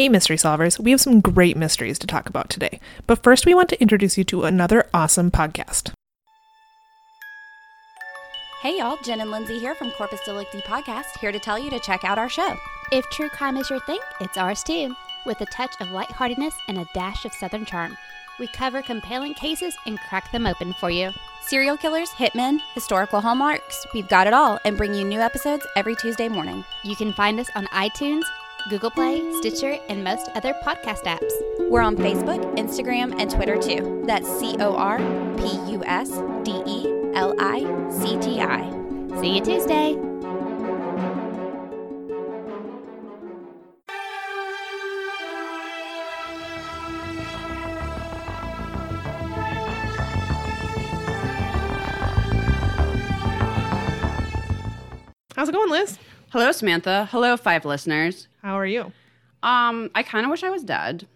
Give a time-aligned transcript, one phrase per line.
[0.00, 2.80] Hey, mystery solvers, we have some great mysteries to talk about today.
[3.06, 5.92] But first, we want to introduce you to another awesome podcast.
[8.62, 11.78] Hey y'all, Jen and Lindsay here from Corpus Delicti Podcast, here to tell you to
[11.80, 12.56] check out our show.
[12.90, 16.78] If true crime is your thing, it's ours too, with a touch of lightheartedness and
[16.78, 17.94] a dash of southern charm.
[18.38, 21.10] We cover compelling cases and crack them open for you.
[21.42, 25.94] Serial killers, hitmen, historical hallmarks, we've got it all and bring you new episodes every
[25.94, 26.64] Tuesday morning.
[26.84, 28.22] You can find us on iTunes,
[28.68, 31.32] Google Play, Stitcher, and most other podcast apps.
[31.70, 34.02] We're on Facebook, Instagram, and Twitter too.
[34.06, 34.98] That's C O R
[35.36, 36.10] P U S
[36.44, 37.60] D E L I
[37.90, 38.68] C T I.
[39.20, 39.96] See you Tuesday.
[55.36, 55.98] How's it going, Liz?
[56.30, 57.08] Hello, Samantha.
[57.10, 58.28] Hello, five listeners.
[58.42, 58.92] How are you?
[59.42, 61.06] Um, I kind of wish I was dead.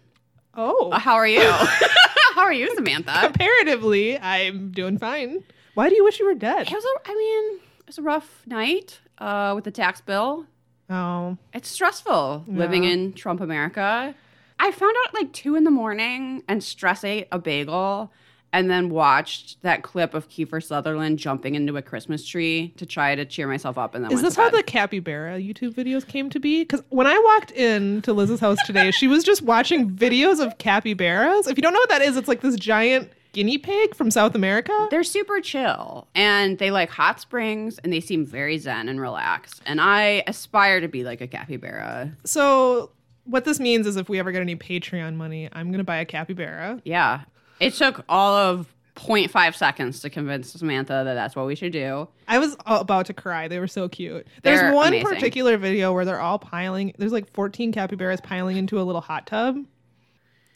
[0.55, 1.41] Oh, Uh, how are you?
[2.35, 3.19] how are you, Samantha?
[3.21, 5.43] comparatively, I'm doing fine.
[5.73, 6.67] Why do you wish you were dead?
[6.67, 10.45] It was a, I mean, it was a rough night uh, with the tax bill.
[10.89, 14.13] Oh, It's stressful living in Trump America.
[14.59, 18.11] I found out at like two in the morning and stress ate a bagel
[18.55, 23.13] and then watched that clip of Kiefer Sutherland jumping into a Christmas tree to try
[23.13, 23.93] to cheer myself up.
[23.93, 26.61] And then is this how the capybara YouTube videos came to be?
[26.61, 30.57] Because when I walked in to Liz's house today, she was just watching videos of
[30.57, 31.47] capybaras.
[31.47, 34.35] If you don't know what that is, it's like this giant guinea pig from South
[34.35, 34.87] America.
[34.89, 39.61] They're super chill and they like hot springs and they seem very zen and relaxed.
[39.65, 42.15] And I aspire to be like a capybara.
[42.23, 42.91] So
[43.25, 46.05] what this means is if we ever get any Patreon money, I'm gonna buy a
[46.05, 46.81] capybara.
[46.85, 47.23] Yeah.
[47.59, 52.07] It took all of 0.5 seconds to convince Samantha that that's what we should do.
[52.27, 53.47] I was about to cry.
[53.47, 54.27] They were so cute.
[54.43, 55.07] There's They're one amazing.
[55.07, 56.93] particular video where they're all piling.
[56.97, 59.57] There's like 14 capybaras piling into a little hot tub.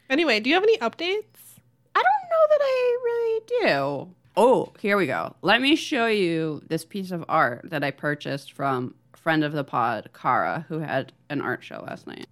[0.09, 1.25] Anyway, do you have any updates?
[1.95, 3.41] I don't know that I really
[4.07, 4.15] do.
[4.37, 5.35] Oh, here we go.
[5.41, 9.65] Let me show you this piece of art that I purchased from friend of the
[9.65, 12.27] pod, Kara, who had an art show last night.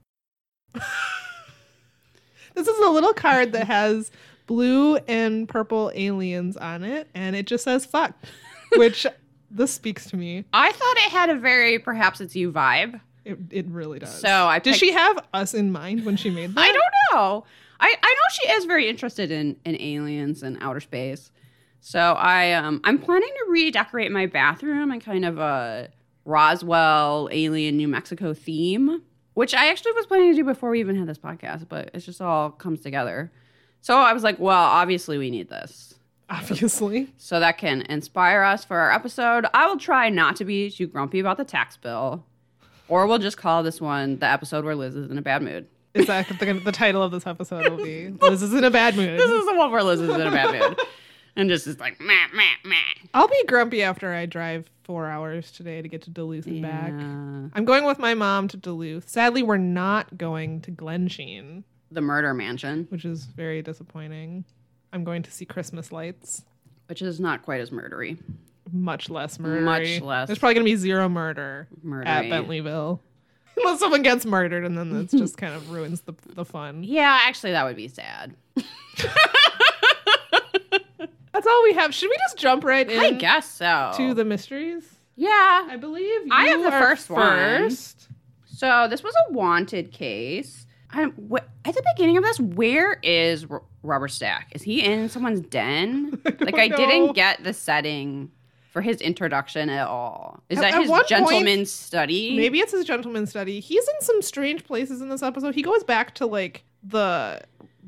[2.56, 4.10] This is a little card that has
[4.48, 8.16] blue and purple aliens on it, and it just says "fuck,"
[8.76, 9.06] which
[9.52, 10.46] this speaks to me.
[10.54, 13.00] I thought it had a very perhaps it's you vibe.
[13.26, 14.22] It, it really does.
[14.22, 16.62] So I Did she have us in mind when she made that?
[16.62, 17.46] I don't know.
[17.80, 21.32] I, I know she is very interested in, in aliens and outer space.
[21.82, 25.90] So I um I'm planning to redecorate my bathroom in kind of a
[26.26, 29.02] Roswell alien New Mexico theme,
[29.36, 32.00] which I actually was planning to do before we even had this podcast, but it
[32.00, 33.32] just all comes together.
[33.88, 35.96] So I was like, well, obviously we need this.
[36.30, 37.08] Obviously.
[37.16, 39.46] So that can inspire us for our episode.
[39.54, 42.26] I will try not to be too grumpy about the tax bill.
[42.90, 45.68] Or we'll just call this one the episode where Liz is in a bad mood.
[45.94, 48.98] Is that the, the title of this episode will be Liz is in a bad
[48.98, 49.18] mood.
[49.18, 50.78] This is the one where Liz is in a bad mood.
[51.38, 53.08] And just is like, meh, meh, meh.
[53.14, 56.92] I'll be grumpy after I drive four hours today to get to Duluth and back.
[56.92, 59.08] I'm going with my mom to Duluth.
[59.08, 64.44] Sadly, we're not going to Glensheen, The murder mansion, which is very disappointing.
[64.94, 66.44] I'm going to see Christmas lights.
[66.88, 68.18] which is not quite as murdery.
[68.72, 69.62] Much less murder.
[69.62, 70.28] Much less.
[70.28, 71.68] There's probably going to be zero murder
[72.06, 73.00] at Bentleyville.
[73.58, 76.84] Unless someone gets murdered and then it's just kind of ruins the, the fun.
[76.84, 78.36] Yeah, actually, that would be sad.
[81.34, 81.94] That's all we have.
[81.94, 83.92] Should we just jump right in I guess so.
[83.98, 84.84] to the mysteries?
[85.16, 85.68] yeah.
[85.70, 87.22] I believe you I have the are first one.
[87.22, 88.08] first.
[88.46, 90.66] So this was a wanted case.
[90.92, 94.52] I'm, wh- at the beginning of this, where is R- Robert Stack?
[94.54, 96.20] Is he in someone's den?
[96.40, 96.78] like I know.
[96.78, 98.32] didn't get the setting
[98.72, 100.42] for his introduction at all.
[100.50, 102.38] Is At- that his one point- gentleman's study?
[102.38, 103.60] Maybe it's his gentleman study.
[103.60, 105.56] He's in some strange places in this episode.
[105.56, 107.42] He goes back to like the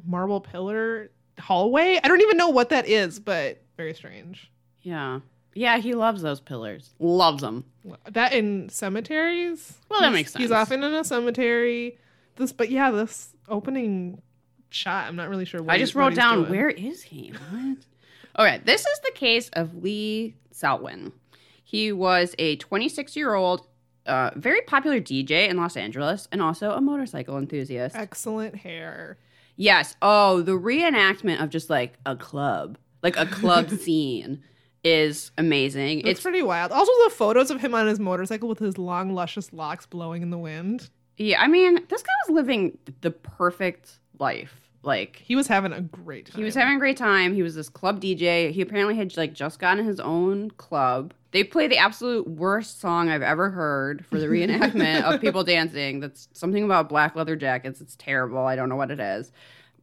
[0.06, 2.00] marble pillar hallway.
[2.04, 4.52] I don't even know what that is, but very strange.
[4.82, 5.20] Yeah.
[5.54, 6.94] Yeah, he loves those pillars.
[7.00, 7.66] Loves them.
[8.12, 9.78] That in cemeteries.
[9.90, 10.42] Well, that He's- makes sense.
[10.44, 11.98] He's often in a cemetery.
[12.40, 14.22] This, but yeah, this opening
[14.70, 15.08] shot.
[15.08, 15.62] I'm not really sure.
[15.62, 16.52] What I just wrote down doing.
[16.52, 17.34] where is he?
[17.52, 17.78] What?
[18.40, 21.12] okay, this is the case of Lee Salwin.
[21.64, 23.68] He was a 26 year old,
[24.06, 27.96] uh, very popular DJ in Los Angeles, and also a motorcycle enthusiast.
[27.96, 29.18] Excellent hair.
[29.56, 29.96] Yes.
[30.02, 34.42] Oh, the reenactment of just like a club, like a club scene,
[34.84, 36.00] is amazing.
[36.00, 36.72] It's, It's pretty wild.
[36.72, 40.30] Also, the photos of him on his motorcycle with his long, luscious locks blowing in
[40.30, 40.90] the wind.
[41.20, 41.42] Yeah.
[41.42, 44.56] I mean, this guy was living the perfect life.
[44.82, 46.38] Like He was having a great time.
[46.38, 47.34] he was having a great time.
[47.36, 48.52] He was this club DJ.
[48.52, 51.14] He apparently had like just gotten his own club.
[51.32, 56.00] They play the absolute worst song I've ever heard for the reenactment of people dancing.
[56.00, 57.82] That's something about black leather jackets.
[57.82, 58.40] It's terrible.
[58.40, 59.32] I don't know what it is.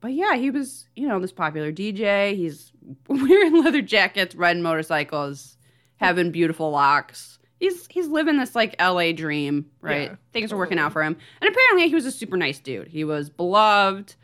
[0.01, 2.35] But yeah, he was, you know, this popular DJ.
[2.35, 2.73] He's
[3.09, 5.57] wearing leather jackets, riding motorcycles,
[5.97, 7.39] having beautiful locks.
[7.59, 10.11] He's he's living this like LA dream, right?
[10.11, 11.17] Yeah, Things are working out for him.
[11.41, 12.89] And apparently he was a super nice dude.
[12.89, 14.15] He was beloved.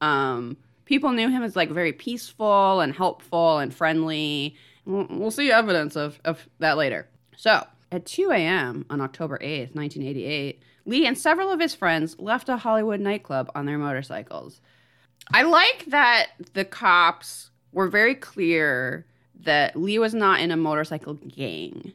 [0.00, 4.56] Um, people knew him as like very peaceful and helpful and friendly.
[4.84, 7.08] We'll, we'll see evidence of, of that later.
[7.36, 8.84] So, at 2 a.m.
[8.90, 13.66] on October 8th, 1988, Lee and several of his friends left a Hollywood nightclub on
[13.66, 14.60] their motorcycles.
[15.32, 19.06] I like that the cops were very clear
[19.40, 21.92] that Lee was not in a motorcycle gang.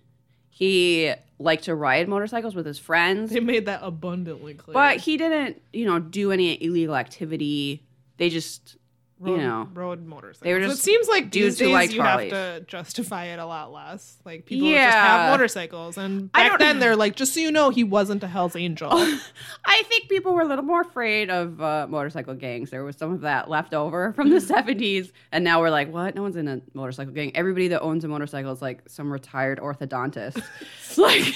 [0.57, 4.73] He liked to ride motorcycles with his friends, They made that abundantly clear.
[4.73, 7.83] but he didn't, you know, do any illegal activity.
[8.17, 8.75] They just,
[9.19, 10.41] rode, you know, rode motorcycles.
[10.41, 13.71] they were it seems like dudes these days you have to justify it a lot
[13.71, 14.17] less.
[14.25, 17.83] Like people just have motorcycles, and back then they're like, just so you know, he
[17.83, 18.89] wasn't a Hell's Angel.
[19.65, 22.69] I think people were a little more afraid of uh, motorcycle gangs.
[22.69, 25.11] There was some of that left over from the 70s.
[25.31, 26.15] And now we're like, what?
[26.15, 27.35] No one's in a motorcycle gang.
[27.35, 30.41] Everybody that owns a motorcycle is like some retired orthodontist.
[30.97, 31.33] like,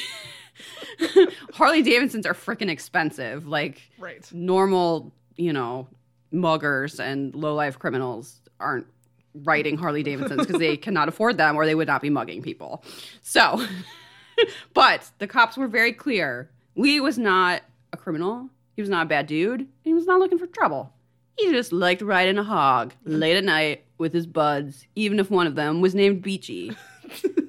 [1.53, 3.47] Harley Davidsons are freaking expensive.
[3.47, 4.27] Like, right.
[4.31, 5.87] normal, you know,
[6.31, 8.87] muggers and low life criminals aren't
[9.43, 12.83] riding Harley Davidsons because they cannot afford them or they would not be mugging people.
[13.21, 13.65] So,
[14.73, 16.49] but the cops were very clear.
[16.75, 17.61] Lee was not
[17.93, 18.49] a criminal.
[18.75, 19.67] He was not a bad dude.
[19.83, 20.93] He was not looking for trouble.
[21.37, 25.47] He just liked riding a hog late at night with his buds, even if one
[25.47, 26.75] of them was named Beachy.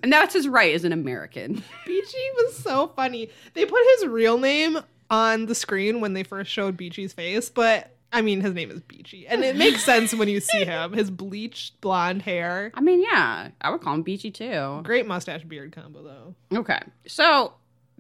[0.02, 1.55] and that's his right as an American.
[1.87, 3.31] Beachy was so funny.
[3.55, 4.78] They put his real name
[5.11, 8.81] on the screen when they first showed Beachy's face, but I mean, his name is
[8.81, 10.93] Beachy, and it makes sense when you see him.
[10.93, 14.81] His bleached blonde hair, I mean, yeah, I would call him Beachy too.
[14.82, 16.59] great mustache beard combo though.
[16.59, 16.81] Okay.
[17.06, 17.55] So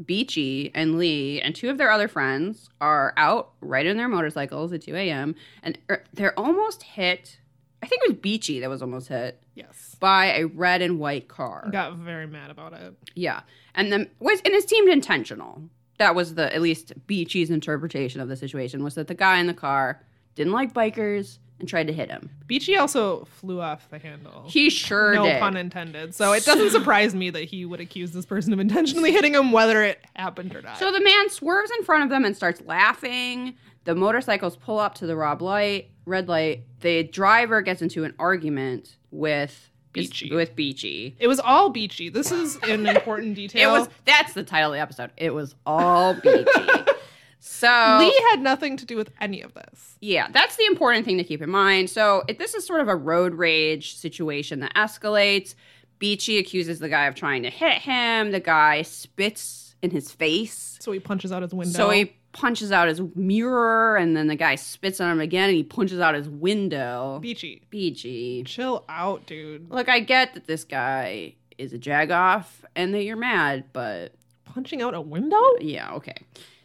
[0.04, 4.82] Beachy and Lee and two of their other friends are out riding their motorcycles at
[4.82, 5.34] 2 a.m.
[5.62, 7.38] and er, they're almost hit.
[7.82, 11.28] I think it was Beachy that was almost hit Yes, by a red and white
[11.28, 11.68] car.
[11.72, 12.94] got very mad about it.
[13.14, 13.40] Yeah.
[13.74, 15.62] And then was and it seemed intentional.
[16.02, 19.46] That was the at least Beachy's interpretation of the situation was that the guy in
[19.46, 20.02] the car
[20.34, 22.28] didn't like bikers and tried to hit him.
[22.48, 24.42] Beachy also flew off the handle.
[24.48, 25.38] He sure no did.
[25.38, 26.12] pun intended.
[26.12, 29.52] So it doesn't surprise me that he would accuse this person of intentionally hitting him,
[29.52, 30.76] whether it happened or not.
[30.76, 33.54] So the man swerves in front of them and starts laughing.
[33.84, 36.64] The motorcycles pull up to the rob light, red light.
[36.80, 40.34] The driver gets into an argument with Beachy.
[40.34, 41.16] With Beachy.
[41.18, 42.08] it was all Beachy.
[42.08, 43.72] This is an important It detail.
[43.72, 45.10] was that's the title of the episode.
[45.16, 46.44] It was all Beachy.
[47.40, 49.96] so Lee had nothing to do with any of this.
[50.00, 51.90] Yeah, that's the important thing to keep in mind.
[51.90, 55.54] So it, this is sort of a road rage situation that escalates.
[55.98, 58.32] Beachy accuses the guy of trying to hit him.
[58.32, 60.78] The guy spits in his face.
[60.80, 61.72] So he punches out his window.
[61.76, 65.56] So he punches out his mirror, and then the guy spits on him again, and
[65.56, 67.18] he punches out his window.
[67.20, 67.62] Beachy.
[67.70, 68.42] Beachy.
[68.44, 69.70] Chill out, dude.
[69.70, 74.14] Look, I get that this guy is a jagoff and that you're mad, but
[74.44, 75.40] Punching out a window?
[75.60, 76.14] yeah, okay.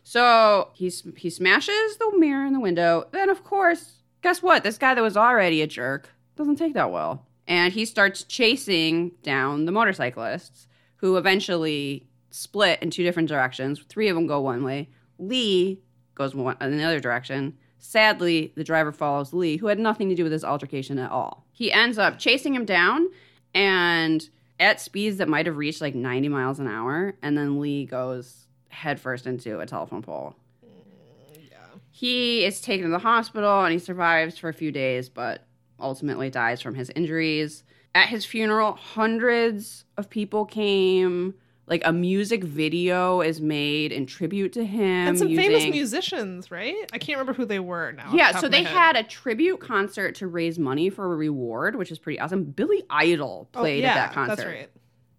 [0.04, 3.08] So he he smashes the mirror in the window.
[3.12, 4.64] Then, of course, guess what?
[4.64, 9.12] This guy that was already a jerk doesn't take that well, and he starts chasing
[9.24, 10.68] down the motorcyclists,
[10.98, 13.82] who eventually split in two different directions.
[13.90, 14.90] Three of them go one way.
[15.20, 15.82] Lee
[16.16, 17.58] goes in the other direction.
[17.80, 21.46] Sadly, the driver follows Lee, who had nothing to do with this altercation at all.
[21.52, 23.08] He ends up chasing him down,
[23.54, 24.28] and
[24.60, 28.48] at speeds that might have reached like 90 miles an hour, and then Lee goes
[28.70, 30.36] headfirst into a telephone pole.
[30.66, 31.58] Mm, yeah.
[31.92, 35.46] He is taken to the hospital and he survives for a few days, but
[35.80, 37.64] ultimately dies from his injuries.
[37.96, 41.34] At his funeral, hundreds of people came.
[41.68, 45.10] Like a music video is made in tribute to him.
[45.10, 46.76] and some famous musicians, right?
[46.94, 48.12] I can't remember who they were now.
[48.14, 51.92] yeah, the so they had a tribute concert to raise money for a reward, which
[51.92, 52.46] is pretty awesome.
[52.46, 54.70] Billy Idol Oh, played yeah, at that concert, That's right.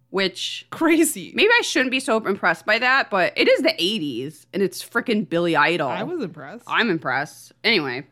[0.09, 1.31] which Crazy.
[1.35, 4.83] maybe I shouldn't be so impressed by that, but it is the 80s and it's
[4.83, 5.87] freaking Billy Idol.
[5.89, 6.63] I was impressed.
[6.67, 7.51] I'm impressed.
[7.63, 8.07] Anyway,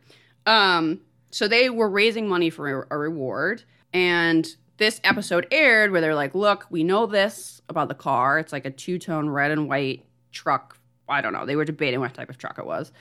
[0.46, 4.46] um, so they were raising money for a, a reward, and
[4.78, 8.38] this episode aired where they're like, "Look, we know this about the car.
[8.38, 10.78] It's like a two tone red and white truck.
[11.08, 11.44] I don't know.
[11.46, 12.92] They were debating what type of truck it was,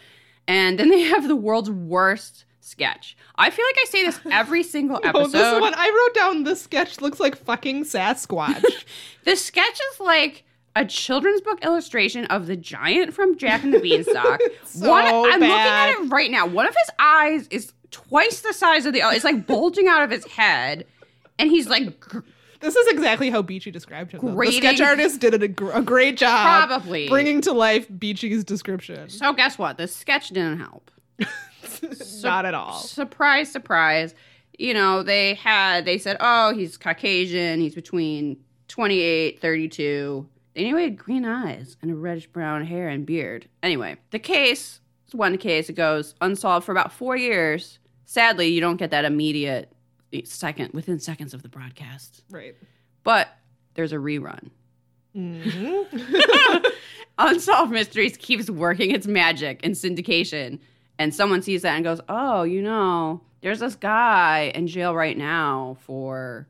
[0.47, 3.15] and then they have the world's worst sketch.
[3.35, 5.31] I feel like I say this every single Oh, episode.
[5.31, 6.43] this one I wrote down.
[6.43, 8.63] This sketch looks like fucking Sasquatch.
[9.23, 13.79] The sketch is like a children's book illustration of the giant from Jack and the
[13.79, 14.39] Beanstalk.
[14.63, 16.45] So One, I'm looking at it right now.
[16.47, 19.15] One of his eyes is twice the size of the other.
[19.15, 20.85] it's like bulging out of his head
[21.39, 22.03] and he's like
[22.59, 24.19] This is exactly how Beachy described him.
[24.23, 24.35] though.
[24.35, 27.07] The sketch artist did a, gr- a great job Probably.
[27.07, 29.09] bringing to life Beachy's description.
[29.09, 30.89] so guess what the sketch didn't help
[32.23, 32.79] Not at all.
[32.79, 34.15] surprise surprise
[34.57, 38.37] you know they had they said oh he's caucasian he's between
[38.69, 43.47] 28 32 they knew he had green eyes and a reddish brown hair and beard
[43.61, 48.59] anyway the case is one case it goes unsolved for about four years sadly you
[48.61, 49.71] don't get that immediate
[50.25, 52.55] second within seconds of the broadcast Right.
[53.03, 53.27] but
[53.75, 54.49] there's a rerun
[55.15, 56.65] Mhm.
[57.17, 60.59] Unsolved Mysteries keeps working its magic in syndication.
[60.99, 65.17] And someone sees that and goes, Oh, you know, there's this guy in jail right
[65.17, 66.47] now for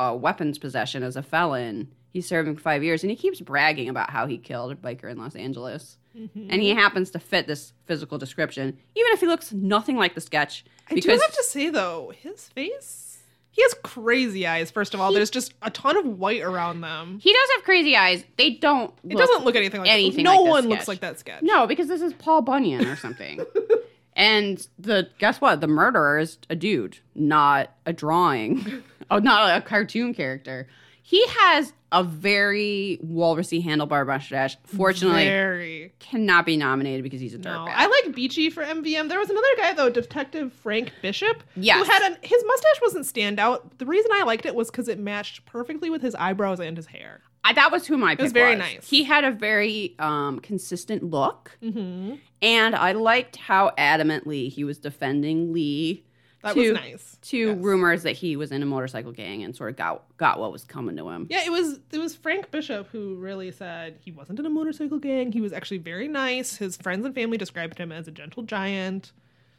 [0.00, 1.92] uh, weapons possession as a felon.
[2.12, 5.18] He's serving five years and he keeps bragging about how he killed a biker in
[5.18, 5.96] Los Angeles.
[6.14, 10.20] And he happens to fit this physical description, even if he looks nothing like the
[10.20, 10.64] sketch.
[10.90, 13.18] I do have to say though, his face.
[13.52, 14.70] He has crazy eyes.
[14.70, 17.18] First of all, He- there's just a ton of white around them.
[17.20, 18.24] he does have crazy eyes.
[18.36, 18.92] They don't.
[19.08, 21.42] It doesn't look anything like anything No like one looks like that sketch.
[21.42, 23.40] No, because this is Paul Bunyan or something.
[24.16, 25.60] and the guess what?
[25.60, 28.82] The murderer is a dude, not a drawing.
[29.10, 30.68] oh, not a cartoon character.
[31.10, 34.56] He has a very walrusy handlebar mustache.
[34.62, 35.92] Fortunately, Very.
[35.98, 37.72] cannot be nominated because he's a No, dirtbag.
[37.74, 39.08] I like Beachy for MVM.
[39.08, 41.42] There was another guy though, Detective Frank Bishop.
[41.56, 41.84] Yes.
[41.84, 43.78] Who had an, his mustache wasn't stand out.
[43.78, 46.86] The reason I liked it was because it matched perfectly with his eyebrows and his
[46.86, 47.22] hair.
[47.42, 48.88] I, that was who my pick was very nice.
[48.88, 52.16] He had a very um, consistent look, Mm-hmm.
[52.40, 56.04] and I liked how adamantly he was defending Lee
[56.42, 57.18] That to, was nice.
[57.22, 57.58] to Yes.
[57.60, 60.64] rumors that he was in a motorcycle gang and sort of got got what was
[60.64, 61.26] coming to him.
[61.28, 64.98] Yeah, it was it was Frank Bishop who really said he wasn't in a motorcycle
[64.98, 65.32] gang.
[65.32, 66.56] He was actually very nice.
[66.56, 69.12] His friends and family described him as a gentle giant.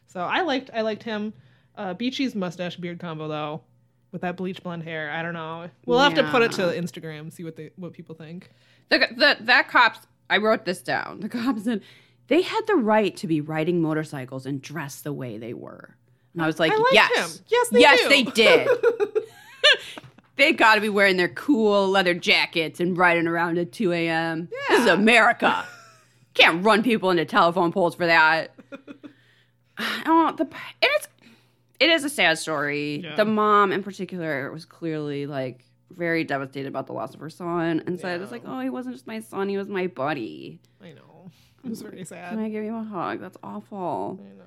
[0.07, 1.33] So I liked I liked him.
[1.75, 3.61] Uh, Beachy's mustache beard combo though,
[4.11, 5.11] with that bleach blonde hair.
[5.11, 5.69] I don't know.
[5.85, 6.81] We'll have to put it to Yeah.
[6.81, 8.50] Instagram, see what they what people think.
[8.89, 10.00] The, the that cops
[10.31, 11.19] I wrote this down.
[11.19, 11.81] The cops said
[12.27, 15.95] they had the right to be riding motorcycles and dress the way they were.
[16.33, 17.45] And I was like, I yes, him.
[17.50, 18.09] Yes, they yes, do.
[18.09, 18.67] they did.
[20.38, 24.50] they got to be wearing their cool leather jackets and riding around at 2 a.m.
[24.69, 25.65] This is America.
[26.33, 28.53] Can't run people into telephone poles for that.
[29.79, 31.07] oh, the and it's
[31.79, 33.01] it is a sad story.
[33.03, 33.15] Yeah.
[33.15, 37.83] The mom, in particular, was clearly like very devastated about the loss of her son,
[37.85, 40.59] and said, "It's like, oh, he wasn't just my son; he was my buddy.
[40.81, 41.31] I know.
[41.65, 42.39] It was very Can sad.
[42.39, 43.19] I give you a hug?
[43.19, 44.43] That's awful." I know.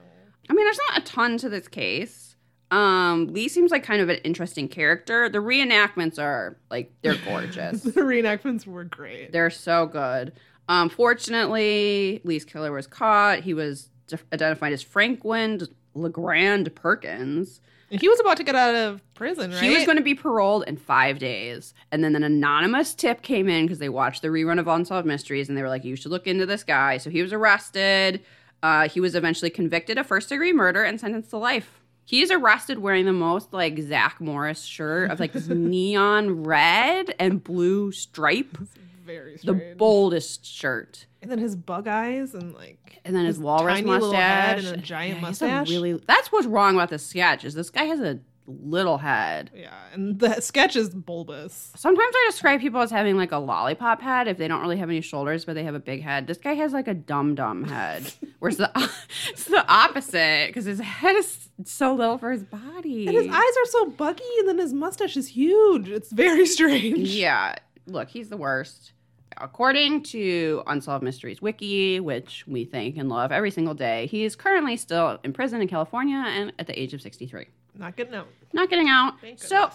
[0.48, 2.36] I mean, there's not a ton to this case.
[2.70, 5.28] Um, Lee seems like kind of an interesting character.
[5.28, 7.82] The reenactments are like they're gorgeous.
[7.82, 9.32] the reenactments were great.
[9.32, 10.32] they're so good.
[10.68, 13.40] Um, fortunately, Lee's killer was caught.
[13.40, 15.60] He was de- identified as Franklin
[15.94, 17.60] Legrand Perkins.
[17.90, 19.62] He was about to get out of prison, right?
[19.62, 21.74] He was going to be paroled in five days.
[21.92, 25.48] And then an anonymous tip came in because they watched the rerun of Unsolved Mysteries
[25.48, 26.96] and they were like, you should look into this guy.
[26.96, 28.24] So he was arrested.
[28.64, 31.82] Uh, he was eventually convicted of first degree murder and sentenced to life.
[32.06, 37.14] He is arrested wearing the most like Zach Morris shirt of like this neon red
[37.18, 38.56] and blue stripe,
[39.04, 41.04] very the boldest shirt.
[41.20, 44.66] and then his bug eyes and like And then his, walrus tiny mustache head and
[44.68, 45.68] a giant Yeah, he's a mustache.
[45.68, 47.44] Really, that's what's wrong about this sketch.
[47.44, 49.50] Is this guy has a little head.
[49.54, 51.72] yeah, and the sketch is bulbous.
[51.76, 54.90] Sometimes I describe people as having like a lollipop head if they don't really have
[54.90, 56.26] any shoulders, but they have a big head.
[56.26, 58.70] This guy has like a dum dum head, whereas the
[59.30, 63.06] it's the opposite because his head is so little for his body.
[63.06, 65.88] And his eyes are so buggy, and then his mustache is huge.
[65.88, 67.08] It's very strange.
[67.08, 67.54] Yeah,
[67.86, 68.92] look, he's the worst.
[69.38, 74.36] According to Unsolved Mysteries Wiki, which we thank and love every single day, he is
[74.36, 77.46] currently still in prison in California and at the age of 63.
[77.76, 78.28] Not getting out.
[78.52, 79.20] Not getting out.
[79.20, 79.70] Thank so,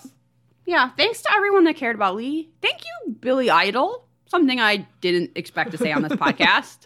[0.66, 2.50] yeah, thanks to everyone that cared about Lee.
[2.62, 4.06] Thank you, Billy Idol.
[4.28, 6.80] Something I didn't expect to say on this podcast.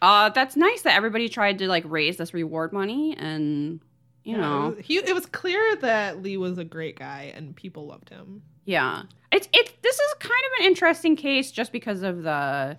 [0.00, 3.80] Uh, that's nice that everybody tried to like raise this reward money and
[4.24, 7.32] you Yeah, know it was, he, it was clear that Lee was a great guy,
[7.36, 8.42] and people loved him.
[8.64, 9.02] Yeah.
[9.30, 12.78] It's it's this is kind of an interesting case just because of the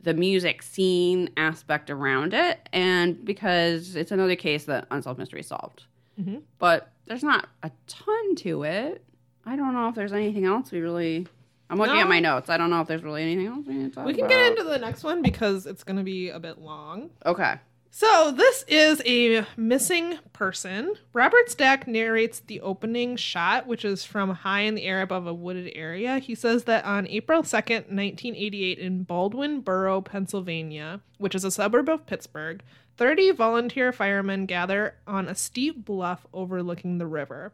[0.00, 5.84] the music scene aspect around it and because it's another case that Unsolved Mystery solved.
[6.20, 6.42] Mhm.
[6.58, 9.04] But there's not a ton to it.
[9.46, 11.26] I don't know if there's anything else we really
[11.70, 12.00] I'm looking No.
[12.00, 12.48] at my notes.
[12.48, 14.30] I don't know if there's really anything else we need to talk We can about.
[14.30, 17.10] get into the next one because it's going to be a bit long.
[17.26, 17.56] Okay.
[17.90, 20.94] So, this is a missing person.
[21.12, 25.34] Robert Stack narrates the opening shot, which is from high in the air above a
[25.34, 26.18] wooded area.
[26.20, 31.88] He says that on April 2nd, 1988, in Baldwin Borough, Pennsylvania, which is a suburb
[31.88, 32.62] of Pittsburgh,
[32.98, 37.52] 30 volunteer firemen gather on a steep bluff overlooking the river.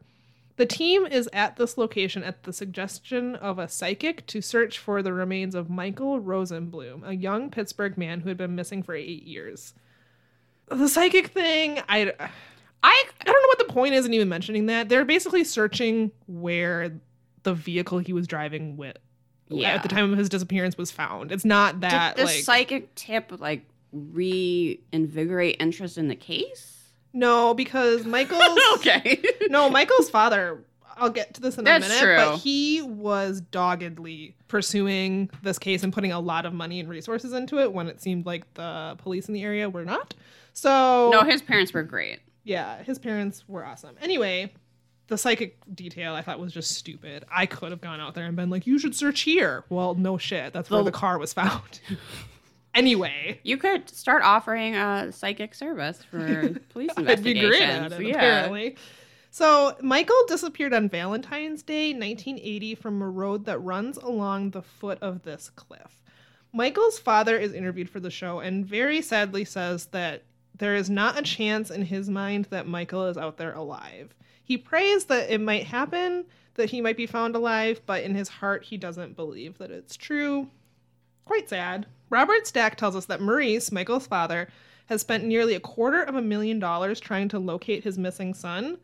[0.56, 5.02] The team is at this location at the suggestion of a psychic to search for
[5.02, 9.22] the remains of Michael Rosenblum, a young Pittsburgh man who had been missing for eight
[9.24, 9.74] years
[10.68, 12.30] the psychic thing i I
[12.82, 16.98] i don't know what the point is in even mentioning that they're basically searching where
[17.42, 18.96] the vehicle he was driving with
[19.48, 19.74] Yeah.
[19.74, 22.94] at the time of his disappearance was found it's not that did the like psychic
[22.94, 26.70] tip like reinvigorate interest in the case?
[27.16, 29.22] no because michael's okay.
[29.48, 30.64] no michael's father
[30.96, 32.16] i'll get to this in a That's minute true.
[32.16, 37.32] but he was doggedly pursuing this case and putting a lot of money and resources
[37.32, 40.12] into it when it seemed like the police in the area were not
[40.54, 42.18] so no, his parents were great.
[42.42, 43.96] yeah, his parents were awesome.
[44.00, 44.52] Anyway,
[45.08, 47.24] the psychic detail I thought was just stupid.
[47.30, 50.16] I could have gone out there and been like, "You should search here." Well, no
[50.16, 50.52] shit.
[50.52, 51.80] That's where The- the car was found.
[52.74, 57.94] anyway, You could start offering a psychic service for police I'd investigations.
[57.94, 58.16] be great yeah.
[58.16, 58.76] Apparently.
[59.30, 64.98] So Michael disappeared on Valentine's Day, 1980, from a road that runs along the foot
[65.02, 66.02] of this cliff.
[66.52, 70.22] Michael's father is interviewed for the show and very sadly says that
[70.56, 74.14] there is not a chance in his mind that Michael is out there alive.
[74.44, 78.28] He prays that it might happen, that he might be found alive, but in his
[78.28, 80.48] heart, he doesn't believe that it's true.
[81.24, 81.86] Quite sad.
[82.10, 84.48] Robert Stack tells us that Maurice, Michael's father,
[84.86, 88.78] has spent nearly a quarter of a million dollars trying to locate his missing son.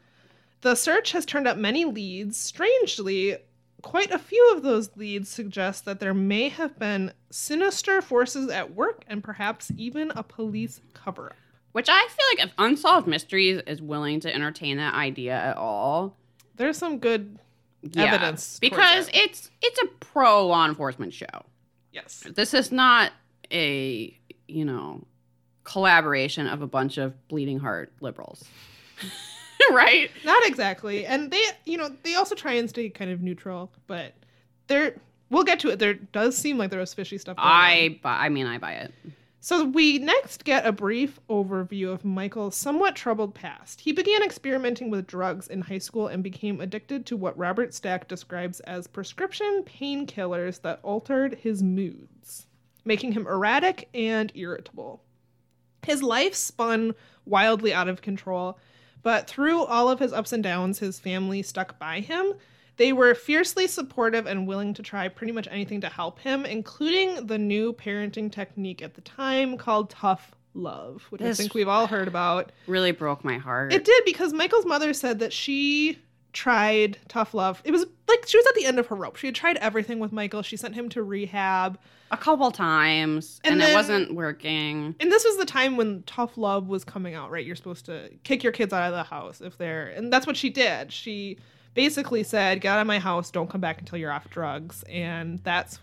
[0.62, 2.36] The search has turned up many leads.
[2.36, 3.36] Strangely,
[3.82, 8.74] quite a few of those leads suggest that there may have been sinister forces at
[8.74, 11.36] work and perhaps even a police cover up.
[11.72, 16.16] Which I feel like if Unsolved Mysteries is willing to entertain that idea at all,
[16.56, 17.38] There's some good
[17.82, 18.58] yeah, evidence.
[18.58, 19.14] because it.
[19.16, 21.44] it's it's a pro law enforcement show.
[21.92, 22.26] Yes.
[22.34, 23.12] This is not
[23.52, 24.16] a
[24.48, 25.04] you know
[25.64, 28.44] collaboration of a bunch of bleeding heart liberals,
[29.70, 30.10] right?
[30.24, 31.06] Not exactly.
[31.06, 34.14] And they, you know, they also try and stay kind of neutral, but
[34.66, 34.94] there
[35.30, 35.78] we'll get to it.
[35.78, 37.54] There does seem like there was fishy stuff going on.
[37.54, 38.92] I buy, I mean I buy it.
[39.42, 43.80] So we next get a brief overview of Michael's somewhat troubled past.
[43.80, 48.06] He began experimenting with drugs in high school and became addicted to what Robert Stack
[48.06, 52.48] describes as prescription painkillers that altered his moods,
[52.84, 55.02] making him erratic and irritable.
[55.86, 58.58] His life spun wildly out of control,
[59.02, 62.34] but through all of his ups and downs, his family stuck by him.
[62.80, 67.26] They were fiercely supportive and willing to try pretty much anything to help him, including
[67.26, 71.68] the new parenting technique at the time called tough love, which This- I think we've
[71.68, 72.52] all heard about.
[72.66, 73.74] Really broke my heart.
[73.74, 75.98] It did because Michael's mother said that she
[76.32, 77.60] tried tough love.
[77.66, 79.16] It was like she was at the end of her rope.
[79.16, 80.40] She had tried everything with Michael.
[80.40, 81.78] She sent him to rehab.
[82.12, 84.96] a couple times, And and, then- it wasn't working.
[84.98, 87.44] And this was the time when tough love was coming out, right?
[87.44, 90.36] You're supposed to kick your kids out of the house if they're, and that's what
[90.36, 90.90] she did.
[90.92, 91.36] She
[91.74, 93.30] basically said, "Get out of my house.
[93.30, 95.78] Don't come back until you're off drugs." And that's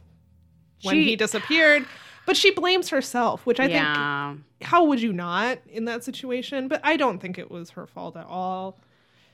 [0.84, 1.86] when She- he disappeared.
[2.26, 4.34] But she blames herself, which I yeah.
[4.34, 6.68] think, how would you not in that situation?
[6.68, 8.78] But I don't think it was her fault at all.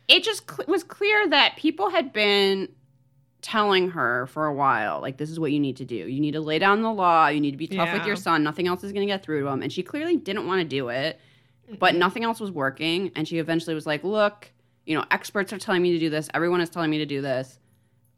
[0.08, 2.68] it just cl- was clear that people had been
[3.42, 6.32] telling her for a while like this is what you need to do you need
[6.32, 8.84] to lay down the law you need to be tough with your son nothing else
[8.86, 11.20] is going to get through to him and she clearly didn't want to do it
[11.80, 14.50] but nothing else was working and she eventually was like look
[14.86, 17.22] you know experts are telling me to do this everyone is telling me to do
[17.22, 17.60] this.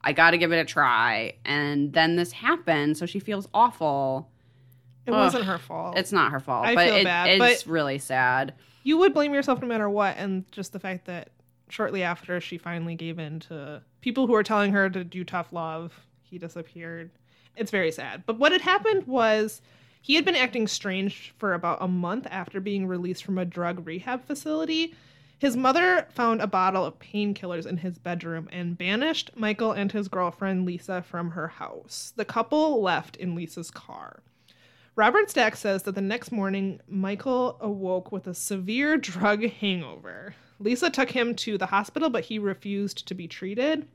[0.02, 1.34] I got to give it a try.
[1.46, 4.30] And then this happened so she feels awful.
[5.08, 5.18] It Ugh.
[5.18, 5.98] wasn't her fault.
[5.98, 8.54] it's not her fault I but feel it- bad, it's but- really sad.
[8.84, 11.30] you would blame yourself no matter what and just the fact that
[11.70, 15.52] shortly after she finally gave in to people who were telling her to do tough
[15.52, 17.10] love he disappeared.
[17.56, 18.24] It's very sad.
[18.26, 19.62] But what had happened was
[20.02, 23.86] he had been acting strange for about a month after being released from a drug
[23.88, 24.94] rehab facility
[25.38, 30.08] his mother found a bottle of painkillers in his bedroom and banished michael and his
[30.08, 34.22] girlfriend lisa from her house the couple left in lisa's car
[34.98, 40.34] Robert Stack says that the next morning, Michael awoke with a severe drug hangover.
[40.60, 43.90] Lisa took him to the hospital, but he refused to be treated.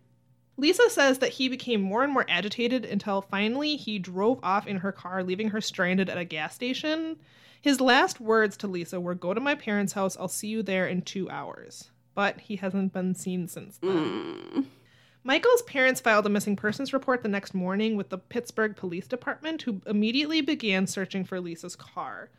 [0.59, 4.77] Lisa says that he became more and more agitated until finally he drove off in
[4.77, 7.17] her car, leaving her stranded at a gas station.
[7.61, 10.87] His last words to Lisa were, Go to my parents' house, I'll see you there
[10.87, 11.91] in two hours.
[12.15, 13.91] But he hasn't been seen since then.
[13.91, 14.65] Mm.
[15.23, 19.63] Michael's parents filed a missing persons report the next morning with the Pittsburgh Police Department,
[19.63, 22.31] who immediately began searching for Lisa's car.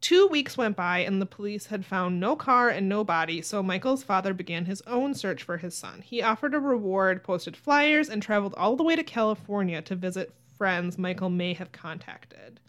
[0.00, 3.62] Two weeks went by and the police had found no car and no body, so
[3.62, 6.00] Michael's father began his own search for his son.
[6.00, 10.32] He offered a reward, posted flyers, and traveled all the way to California to visit
[10.56, 12.60] friends Michael may have contacted.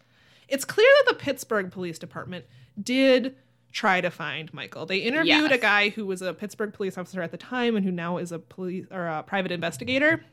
[0.51, 2.45] It's clear that the Pittsburgh Police Department
[2.81, 3.35] did
[3.71, 4.85] try to find Michael.
[4.85, 5.51] They interviewed Yes.
[5.53, 8.31] a guy who was a Pittsburgh police officer at the time and who now is
[8.33, 10.25] a police or a private investigator.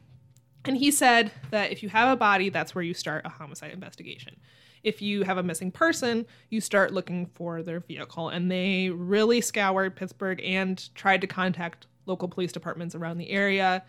[0.65, 3.71] And he said that if you have a body, that's where you start a homicide
[3.73, 4.37] investigation.
[4.83, 8.29] If you have a missing person, you start looking for their vehicle.
[8.29, 13.85] And they really scoured Pittsburgh and tried to contact local police departments around the area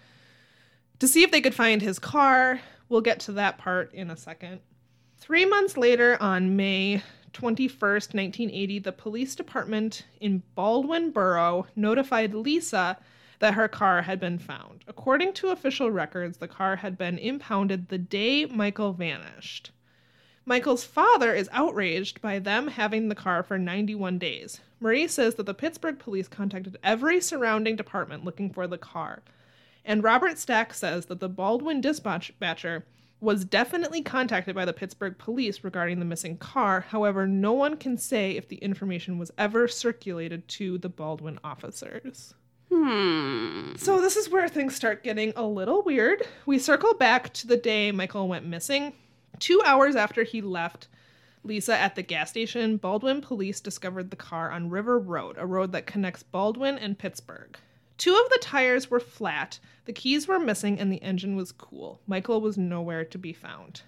[0.99, 2.59] to see if they could find his car.
[2.87, 4.59] We'll get to that part in a second.
[5.19, 7.03] Three months later, on May
[7.33, 12.97] 21st, 1980, the police department in Baldwin Borough notified Lisa
[13.39, 14.83] that her car had been found.
[14.87, 19.71] According to official records, the car had been impounded the day Michael vanished.
[20.45, 24.61] Michael's father is outraged by them having the car for 91 days.
[24.79, 29.21] Marie says that the Pittsburgh police contacted every surrounding department looking for the car.
[29.85, 32.85] And Robert Stack says that the Baldwin dispatcher
[33.21, 36.81] was definitely contacted by the Pittsburgh police regarding the missing car.
[36.81, 42.33] However, no one can say if the information was ever circulated to the Baldwin officers.
[42.71, 43.75] Hmm.
[43.77, 46.25] So this is where things start getting a little weird.
[46.45, 48.93] We circle back to the day Michael went missing.
[49.39, 50.87] Two hours after he left
[51.43, 55.71] Lisa at the gas station, Baldwin police discovered the car on River Road, a road
[55.71, 57.57] that connects Baldwin and Pittsburgh.
[57.97, 61.99] Two of the tires were flat, the keys were missing, and the engine was cool.
[62.05, 63.81] Michael was nowhere to be found.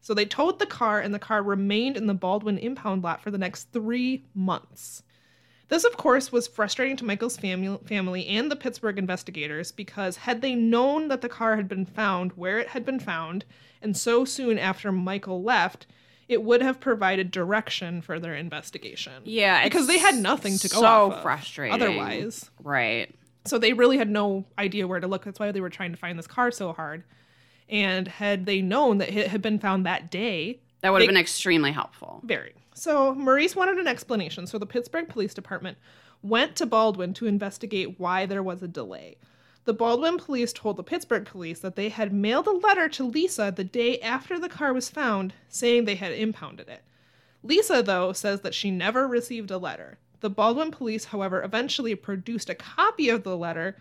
[0.00, 3.32] So they towed the car, and the car remained in the Baldwin impound lot for
[3.32, 5.02] the next three months.
[5.66, 10.42] This, of course, was frustrating to Michael's family, family and the Pittsburgh investigators because had
[10.42, 13.44] they known that the car had been found where it had been found,
[13.82, 15.88] and so soon after Michael left,
[16.28, 19.22] it would have provided direction for their investigation.
[19.24, 21.74] Yeah, because they had nothing to go so off of frustrating.
[21.74, 23.12] Otherwise, Right.
[23.44, 25.24] So they really had no idea where to look.
[25.24, 27.04] That's why they were trying to find this car so hard.
[27.68, 31.12] And had they known that it had been found that day, That would have They-
[31.14, 32.20] been extremely helpful.
[32.24, 32.54] very.
[32.72, 34.46] So Maurice wanted an explanation.
[34.46, 35.76] So the Pittsburgh Police Department
[36.22, 39.16] went to Baldwin to investigate why there was a delay.
[39.64, 43.52] The Baldwin police told the Pittsburgh police that they had mailed a letter to Lisa
[43.54, 46.82] the day after the car was found saying they had impounded it.
[47.42, 49.98] Lisa, though, says that she never received a letter.
[50.20, 53.76] The Baldwin police, however, eventually produced a copy of the letter,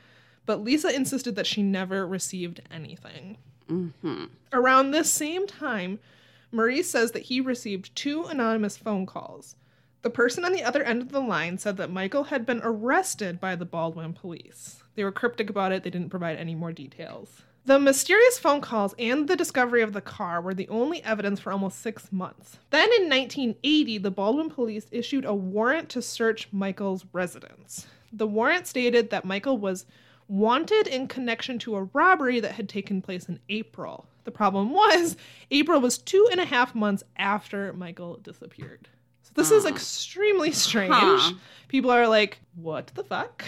[0.45, 3.37] but Lisa insisted that she never received anything.
[3.69, 4.25] Mm-hmm.
[4.53, 5.99] Around this same time,
[6.51, 9.55] Maurice says that he received two anonymous phone calls.
[10.03, 13.39] The person on the other end of the line said that Michael had been arrested
[13.41, 14.83] by the Baldwin police.
[14.95, 17.41] They were cryptic about it, they didn't provide any more details.
[17.67, 21.51] The mysterious phone calls and the discovery of the car were the only evidence for
[21.51, 22.59] almost six months.
[22.69, 27.85] Then in 1980, the Baldwin police issued a warrant to search Michael's residence.
[28.13, 29.85] The warrant stated that Michael was
[30.29, 34.07] wanted in connection to a robbery that had taken place in April.
[34.23, 35.17] The problem was,
[35.51, 38.87] April was two and a half months after Michael disappeared.
[39.23, 40.93] So this is extremely strange.
[40.93, 41.33] Huh.
[41.67, 43.43] People are like, what the fuck?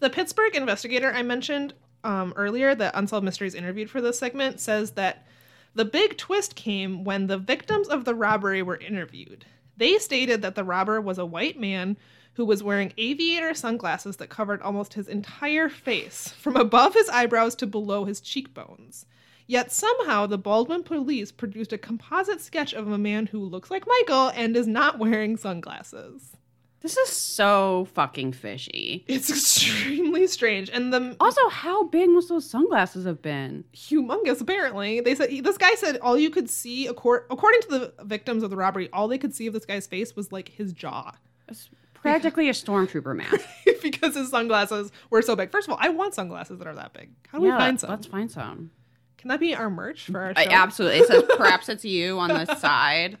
[0.00, 4.92] The Pittsburgh investigator I mentioned um, earlier, that Unsolved Mysteries interviewed for this segment, says
[4.92, 5.26] that
[5.74, 9.44] the big twist came when the victims of the robbery were interviewed.
[9.76, 11.96] They stated that the robber was a white man
[12.34, 17.54] who was wearing aviator sunglasses that covered almost his entire face, from above his eyebrows
[17.56, 19.06] to below his cheekbones.
[19.46, 23.86] Yet somehow the Baldwin police produced a composite sketch of a man who looks like
[23.86, 26.36] Michael and is not wearing sunglasses.
[26.80, 29.04] This is so fucking fishy.
[29.08, 30.70] It's extremely strange.
[30.70, 33.64] And the Also, how big must those sunglasses have been?
[33.74, 38.04] humongous apparently they said this guy said all you could see accor- according to the
[38.04, 40.72] victims of the robbery all they could see of this guy's face was like his
[40.72, 41.12] jaw
[41.48, 43.40] It's practically a stormtrooper mask.
[43.82, 46.92] because his sunglasses were so big first of all i want sunglasses that are that
[46.92, 48.70] big how do we Yeah, find some Let's find some.
[49.16, 50.98] can that be our merch for our show I, absolutely.
[50.98, 53.18] It says perhaps it's you on the side.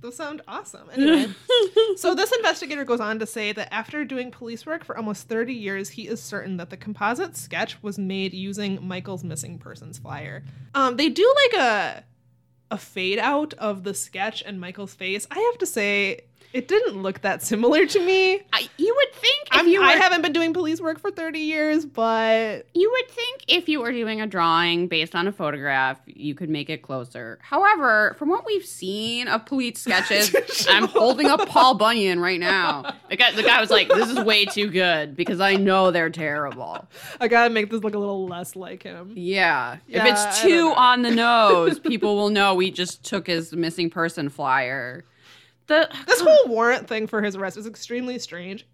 [0.00, 0.88] Those sound awesome.
[0.92, 1.32] Anyway.
[1.96, 5.54] So this investigator goes on to say that after doing police work for almost 30
[5.54, 10.44] years he is certain that the composite sketch was made using michael's missing persons flyer.
[10.74, 12.04] Um, they do like a
[12.70, 15.26] a fade out of the sketch and michael's face.
[15.30, 16.22] I have to say
[16.56, 19.86] it didn't look that similar to me I, you would think if I'm, you were,
[19.86, 23.80] i haven't been doing police work for 30 years but you would think if you
[23.80, 27.38] were doing a drawing based on a photograph, you could make it closer.
[27.42, 30.34] However, from what we've seen of police sketches,
[30.70, 32.94] I'm holding up Paul Bunyan right now.
[33.08, 36.10] The guy, the guy was like, "This is way too good because I know they're
[36.10, 36.86] terrible."
[37.20, 39.78] i gotta make this look a little less like him Yeah.
[39.86, 43.90] Yeah, if it's too on the nose, people will know we just took his missing
[43.90, 45.04] person flyer.
[45.66, 46.24] The This oh.
[46.24, 48.66] whole warrant thing for his arrest is extremely strange.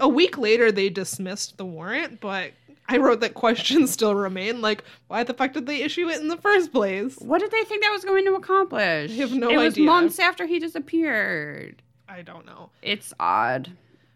[0.00, 2.52] A week later, they dismissed the warrant, but
[2.88, 4.60] I wrote that questions still remain.
[4.60, 7.16] Like, why the fuck did they issue it in the first place?
[7.18, 9.10] what did they think that was going to accomplish?
[9.10, 11.82] I have no it was months after he disappeared.
[12.08, 12.70] I don't know.
[12.82, 13.72] It's odd.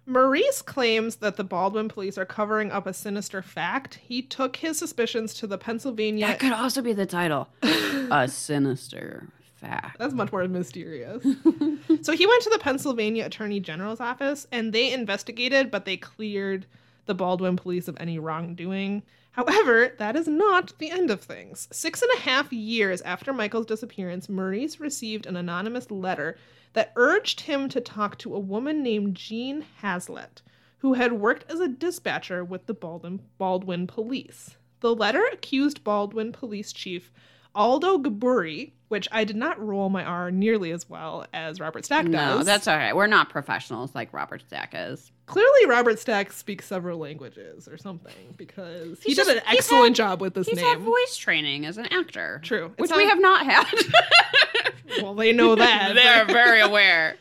[0.07, 3.97] Maurice claims that the Baldwin police are covering up a sinister fact.
[3.97, 6.27] He took his suspicions to the Pennsylvania.
[6.29, 7.49] That could also be the title.
[7.63, 9.99] a sinister fact.
[9.99, 11.23] That's much more mysterious.
[12.03, 16.67] so he went to the Pennsylvania Attorney General's office and they investigated, but they cleared
[17.07, 19.03] the Baldwin police of any wrongdoing.
[19.33, 21.69] However, that is not the end of things.
[21.71, 26.37] Six and a half years after Michael's disappearance, Maurice received an anonymous letter
[26.73, 30.43] that urged him to talk to a woman named Jean Hazlitt,
[30.79, 34.57] who had worked as a dispatcher with the Baldwin, Baldwin police.
[34.81, 37.11] The letter accused Baldwin police chief
[37.59, 42.05] Aldo Gaburi, which I did not roll my R nearly as well as Robert Stack
[42.05, 42.13] does.
[42.13, 42.95] No, that's all right.
[42.95, 45.11] We're not professionals like Robert Stack is.
[45.27, 49.95] clearly Robert Stack speaks several languages or something because he He's did an excellent had-
[49.97, 50.67] job with this He's name.
[50.67, 52.41] had voice training as an actor.
[52.45, 52.67] True.
[52.79, 53.67] It Which we have not had.
[55.03, 55.95] well, they know that.
[55.95, 57.17] They're very aware.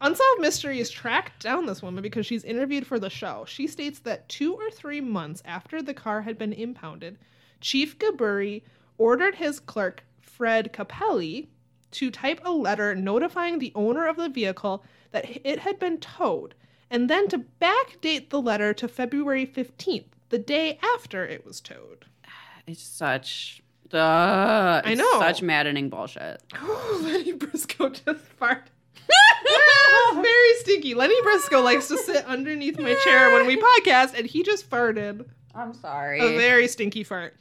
[0.00, 3.44] Unsolved Mysteries tracked down this woman because she's interviewed for the show.
[3.48, 7.18] She states that two or three months after the car had been impounded,
[7.60, 8.62] Chief Gaburi
[8.98, 11.46] ordered his clerk, Fred Capelli,
[11.92, 16.54] to type a letter notifying the owner of the vehicle that it had been towed,
[16.90, 22.04] and then to backdate the letter to February 15th, the day after it was towed.
[22.66, 23.62] It's such.
[23.94, 25.18] Uh, I know.
[25.20, 26.42] Such maddening bullshit.
[26.54, 28.64] Oh, Lenny Briscoe just farted.
[30.14, 30.92] Very stinky.
[30.92, 35.26] Lenny Briscoe likes to sit underneath my chair when we podcast, and he just farted.
[35.54, 36.20] I'm sorry.
[36.20, 37.34] A very stinky fart.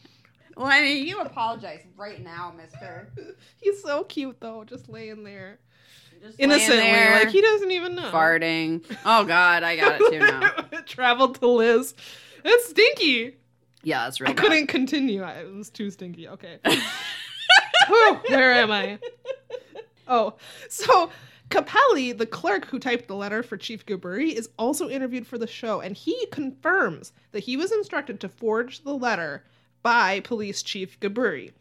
[0.58, 3.10] Lenny, you apologize right now, mister.
[3.62, 5.60] He's so cute though, just laying there.
[6.22, 8.10] Just laying Innocently, there, like he doesn't even know.
[8.12, 8.84] farting.
[9.06, 10.52] Oh, God, I got it too now.
[10.72, 11.94] it traveled to Liz.
[12.44, 13.38] It's stinky.
[13.84, 14.42] Yeah, that's real I bad.
[14.44, 15.22] couldn't continue.
[15.22, 16.28] I- It was too stinky.
[16.28, 16.58] Okay.
[16.66, 18.98] Whew, where am I?
[20.08, 20.34] Oh,
[20.70, 21.12] so
[21.50, 25.48] Capelli, the clerk who typed the letter for Chief Gaburi, is also interviewed for the
[25.48, 29.44] show, and he confirms that he was instructed to forge the letter
[29.88, 31.54] by Police Chief Gaburi.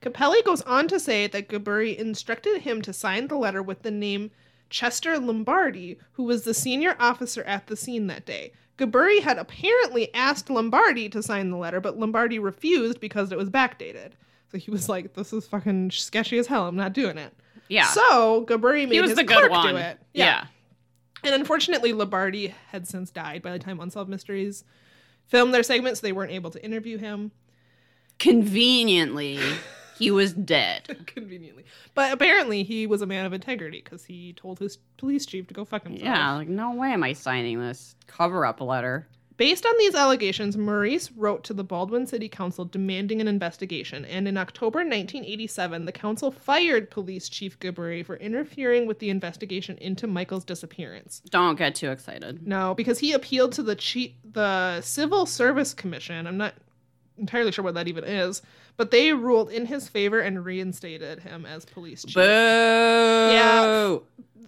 [0.00, 3.90] Capelli goes on to say that Gaburi instructed him to sign the letter with the
[3.90, 4.30] name
[4.70, 8.52] Chester Lombardi, who was the senior officer at the scene that day.
[8.78, 13.50] Gaburi had apparently asked Lombardi to sign the letter, but Lombardi refused because it was
[13.50, 14.12] backdated.
[14.50, 16.66] So he was like, "This is fucking sketchy as hell.
[16.66, 17.34] I'm not doing it."
[17.68, 17.88] Yeah.
[17.88, 19.74] So Gaburi made he was his the good clerk one.
[19.74, 19.98] do it.
[20.14, 20.46] Yeah.
[21.22, 24.64] And unfortunately, Lombardi had since died by the time Unsolved Mysteries
[25.26, 26.00] filmed their segments.
[26.00, 27.32] They weren't able to interview him
[28.18, 29.38] Conveniently,
[29.98, 30.96] he was dead.
[31.06, 35.46] conveniently, but apparently he was a man of integrity because he told his police chief
[35.48, 36.04] to go fuck himself.
[36.04, 39.06] Yeah, like, no way am I signing this cover up letter.
[39.36, 44.26] Based on these allegations, Maurice wrote to the Baldwin City Council demanding an investigation, and
[44.26, 50.06] in October 1987, the council fired police chief Gaburi for interfering with the investigation into
[50.06, 51.20] Michael's disappearance.
[51.28, 52.46] Don't get too excited.
[52.46, 56.26] No, because he appealed to the chief, the Civil Service Commission.
[56.26, 56.54] I'm not
[57.18, 58.42] entirely sure what that even is,
[58.76, 62.14] but they ruled in his favor and reinstated him as police chief.
[62.14, 62.20] Boo!
[63.32, 63.96] Yeah.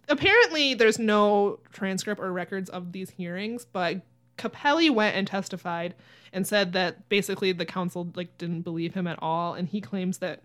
[0.08, 4.02] apparently there's no transcript or records of these hearings, but
[4.36, 5.94] Capelli went and testified
[6.32, 10.18] and said that basically the council like didn't believe him at all, and he claims
[10.18, 10.42] that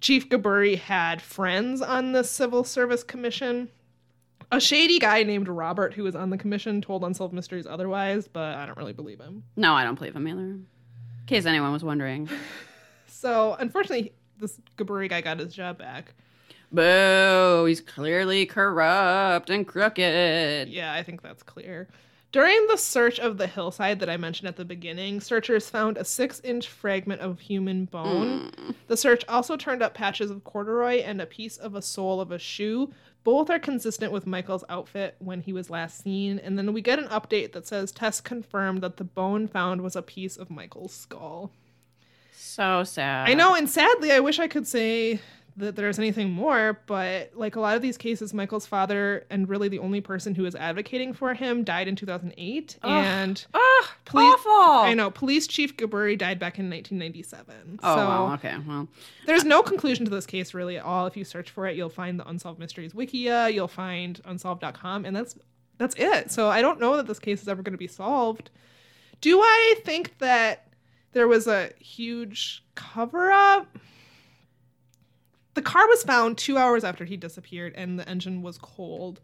[0.00, 3.68] Chief Gaburi had friends on the Civil Service Commission.
[4.52, 8.54] A shady guy named Robert, who was on the commission, told Unsolved Mysteries otherwise, but
[8.56, 9.42] I don't really believe him.
[9.56, 10.58] No, I don't believe him either.
[11.26, 12.28] In case anyone was wondering.
[13.08, 16.12] So, unfortunately, this Gaburi guy got his job back.
[16.70, 17.64] Boo!
[17.66, 20.68] He's clearly corrupt and crooked.
[20.68, 21.88] Yeah, I think that's clear.
[22.30, 26.04] During the search of the hillside that I mentioned at the beginning, searchers found a
[26.04, 28.52] six inch fragment of human bone.
[28.58, 28.70] Hmm.
[28.86, 32.30] The search also turned up patches of corduroy and a piece of a sole of
[32.30, 32.92] a shoe.
[33.26, 36.38] Both are consistent with Michael's outfit when he was last seen.
[36.38, 39.96] And then we get an update that says tests confirmed that the bone found was
[39.96, 41.50] a piece of Michael's skull.
[42.36, 43.28] So sad.
[43.28, 45.18] I know, and sadly, I wish I could say
[45.58, 49.68] that there's anything more, but like a lot of these cases, Michael's father and really
[49.68, 52.90] the only person who was advocating for him died in 2008, Ugh.
[52.90, 54.52] and Ugh, Police- awful.
[54.52, 57.80] I know Police Chief Gaburi died back in 1997.
[57.82, 58.56] Oh, so well, okay.
[58.68, 58.86] Well,
[59.24, 61.06] there's no conclusion to this case really at all.
[61.06, 65.16] If you search for it, you'll find the Unsolved Mysteries Wikia, you'll find unsolved.com, and
[65.16, 65.38] that's
[65.78, 66.30] that's it.
[66.30, 68.50] So I don't know that this case is ever going to be solved.
[69.22, 70.68] Do I think that
[71.12, 73.78] there was a huge cover up?
[75.56, 79.20] The car was found two hours after he disappeared, and the engine was cold.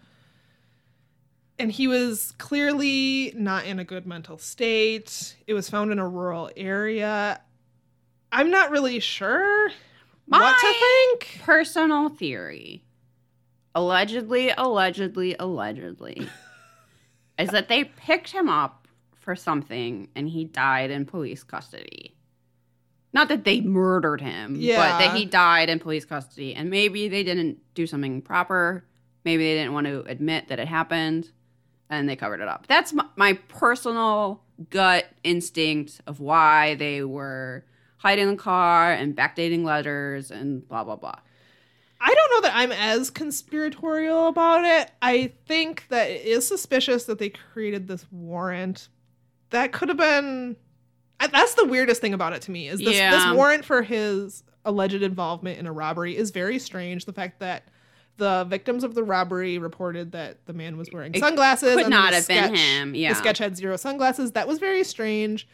[1.59, 5.37] And he was clearly not in a good mental state.
[5.47, 7.41] It was found in a rural area.
[8.33, 9.71] I'm not really sure
[10.27, 11.41] what to think.
[11.45, 12.83] Personal theory.
[13.75, 16.29] Allegedly, allegedly, allegedly.
[17.39, 18.89] is that they picked him up
[19.21, 22.12] for something and he died in police custody.
[23.13, 26.55] Not that they murdered him, but that he died in police custody.
[26.55, 28.85] And maybe they didn't do something proper.
[29.25, 31.31] Maybe they didn't want to admit that it happened
[31.91, 32.67] and they covered it up.
[32.69, 37.65] That's my, my personal gut instinct of why they were
[37.99, 41.19] hiding the car and backdating letters and blah, blah, blah.
[42.01, 44.91] I don't know that I'm as conspiratorial about it.
[45.01, 48.89] I think that it is suspicious that they created this warrant.
[49.51, 50.57] That could have been.
[51.31, 53.11] That's the weirdest thing about it to me is this, Yeah.
[53.11, 57.05] this warrant for his alleged involvement in a robbery is very strange.
[57.05, 57.65] The fact that
[58.19, 61.75] the victims of the robbery reported that the man was wearing It sunglasses.
[61.75, 63.11] could and not have been him, yeah.
[63.11, 64.33] The sketch had zero sunglasses.
[64.33, 65.49] That was very strange.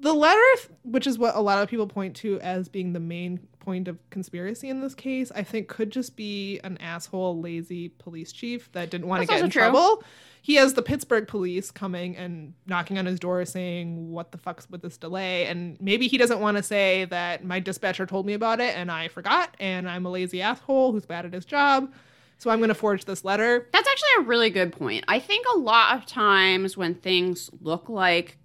[0.00, 0.40] The letter,
[0.84, 3.98] which is what a lot of people point to as being the main point of
[4.10, 8.90] conspiracy in this case, I think could just be an asshole, lazy police chief that
[8.90, 9.62] didn't want to get in true.
[9.62, 10.02] trouble.
[10.44, 14.68] He has the Pittsburgh police coming and knocking on his door saying, What the fuck's
[14.68, 15.46] with this delay?
[15.46, 18.92] And maybe he doesn't want to say that my dispatcher told me about it and
[18.92, 21.90] I forgot and I'm a lazy asshole who's bad at his job.
[22.36, 23.70] So I'm going to forge this letter.
[23.72, 25.06] That's actually a really good point.
[25.08, 28.36] I think a lot of times when things look like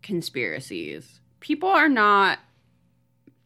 [0.00, 2.38] conspiracies, people are not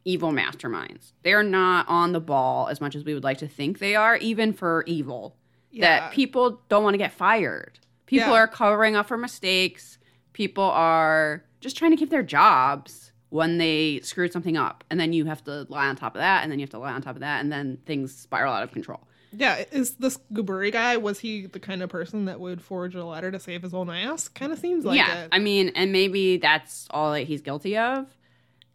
[0.04, 1.12] evil masterminds.
[1.22, 3.96] They are not on the ball as much as we would like to think they
[3.96, 5.34] are, even for evil.
[5.70, 6.00] Yeah.
[6.00, 7.78] That people don't want to get fired.
[8.12, 8.40] People Yeah.
[8.40, 9.98] are covering up for mistakes.
[10.34, 14.84] People are just trying to keep their jobs when they screwed something up.
[14.90, 16.78] And then you have to lie on top of that, and then you have to
[16.78, 19.00] lie on top of that, and then things spiral out of control.
[19.34, 23.02] Yeah, is this Guburi guy, was he the kind of person that would forge a
[23.02, 24.28] letter to save his own ass?
[24.28, 25.28] Kind of seems like yeah, it.
[25.32, 28.14] I mean, and maybe that's all that he's guilty of.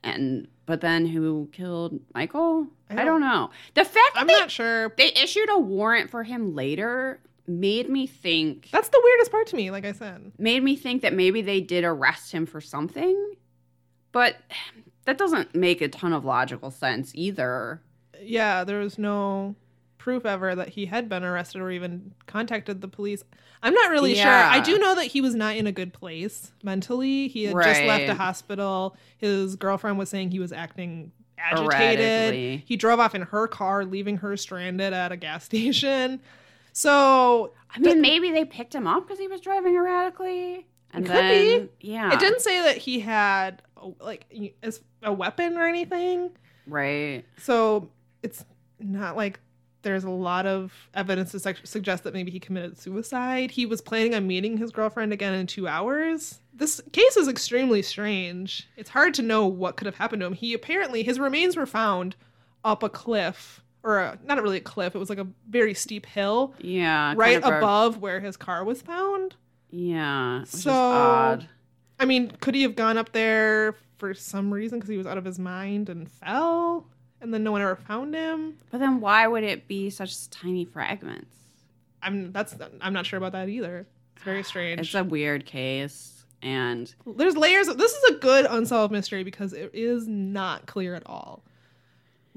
[0.04, 2.67] And but then who killed Michael?
[2.89, 3.52] I I don't- don't, know.
[3.76, 4.93] The fact I'm not sure.
[4.97, 9.55] they issued a warrant for him later made me think That's the weirdest part to
[9.55, 10.31] me, like I said.
[10.38, 13.33] made me think that maybe they did arrest him for something.
[14.12, 14.38] But
[15.05, 17.81] that doesn't make a ton of logical sense either.
[18.21, 19.55] Yeah, there was no
[19.97, 23.23] proof ever that he had been arrested or even contacted the police.
[23.62, 24.31] I'm not really sure.
[24.31, 27.27] I do know that he was not in a good place mentally.
[27.27, 28.95] He had just left a hospital.
[29.17, 31.99] His girlfriend was saying he was acting agitated.
[31.99, 32.63] Erratically.
[32.67, 36.21] He drove off in her car, leaving her stranded at a gas station.
[36.78, 40.68] So I mean, maybe they picked him up because he was driving erratically.
[40.94, 42.13] And Could then, yeah.
[42.13, 43.63] It didn't say that he had
[44.00, 44.28] like
[45.02, 46.30] a weapon or anything.
[46.68, 47.26] Right.
[47.40, 47.90] So
[48.22, 48.46] it's
[48.80, 49.40] not like
[49.82, 53.50] there's a lot of evidence to suggest that maybe he committed suicide.
[53.50, 56.42] He was planning on meeting his girlfriend again in two hours.
[56.54, 58.70] This case is extremely strange.
[58.78, 60.34] It's hard to know what could have happened to him.
[60.34, 62.16] He apparently his remains were found
[62.63, 64.95] up a cliff, or a, not really a cliff.
[64.95, 67.10] It was like a very steep hill Yeah.
[67.10, 69.36] kind right of a- above where his car was found.
[69.69, 70.43] Yeah.
[70.43, 71.47] So- odd.
[72.00, 75.17] I mean, could he have gone up there for some reason because he was out
[75.17, 76.86] of his mind and fell,
[77.21, 78.58] and then no one ever found him?
[78.69, 81.36] But then why would it be such tiny fragments?
[82.04, 83.88] I'm that's I'm not sure about that either.
[84.15, 84.80] It's very strange.
[84.82, 86.13] It's a weird case.
[86.43, 87.67] And There's layers.
[87.67, 91.43] Of, this is a good unsolved mystery because it is not clear at all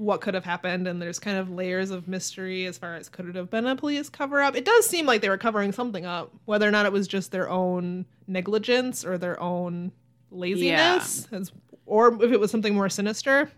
[0.01, 3.27] what could have happened, and there's kind of layers of mystery as far as could
[3.27, 4.55] it have been a police cover up.
[4.55, 7.31] It does seem like they were covering something up, whether or not it was just
[7.31, 9.91] their own negligence or their own
[10.31, 11.51] laziness, as,
[11.85, 13.51] or if it was something more sinister.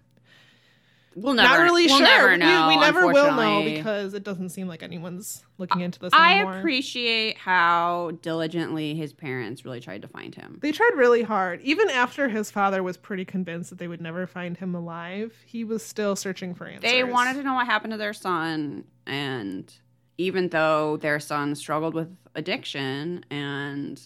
[1.15, 2.05] We'll never not really we'll sure.
[2.07, 2.67] never We- know.
[2.69, 6.57] we, never will know because it doesn't seem like anyone's looking into this I anymore.
[6.59, 10.59] appreciate how diligently his parents really tried to find him.
[10.61, 11.61] They tried really hard.
[11.61, 15.63] Even after his father was pretty convinced that they would never find him alive, he
[15.63, 16.81] was still searching for answers.
[16.89, 19.73] They wanted to know what happened to their son, and
[20.17, 24.01] even though their son struggled with addiction and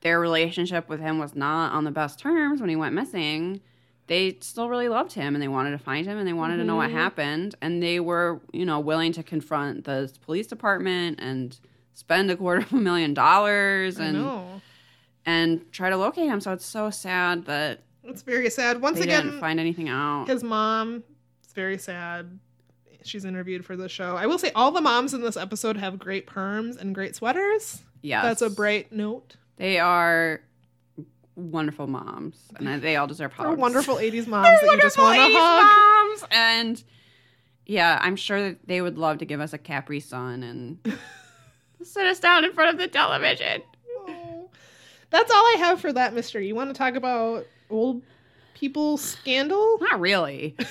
[0.00, 3.60] their relationship with him was not on the best terms when he went missing,
[4.10, 6.64] they still really loved him and they wanted to find him and they wanted to
[6.64, 6.94] know what Mhm.
[6.94, 7.54] happened.
[7.62, 11.56] And they were, you know, willing to confront the police department and
[11.94, 14.26] spend a quarter of a million dollars and
[15.24, 16.40] and try to locate him.
[16.40, 18.82] So it's so sad that It's very sad.
[18.82, 19.26] Once again.
[19.26, 20.26] didn't find anything out.
[20.28, 21.04] his mom
[21.46, 22.38] is very sad.
[23.04, 24.16] She's interviewed for the show.
[24.16, 27.82] I will say all the moms in this episode have great perms and great sweaters.
[28.02, 29.36] yeah That's a bright note.
[29.56, 30.40] They are
[31.36, 33.48] wonderful moms, and they all deserve hugs.
[33.48, 36.10] They're wonderful 80s moms They're that you just want to 80s hug.
[36.10, 36.84] moms, and
[37.66, 40.78] Yeah, I'm sure that they would love to give us a Capri Sun and
[41.82, 43.62] sit us down in front of the television.
[44.08, 44.48] Oh.
[45.10, 46.46] That's all I have for that mystery.
[46.46, 48.02] You want to talk about old
[48.54, 49.78] people scandal?
[49.80, 50.56] Not really.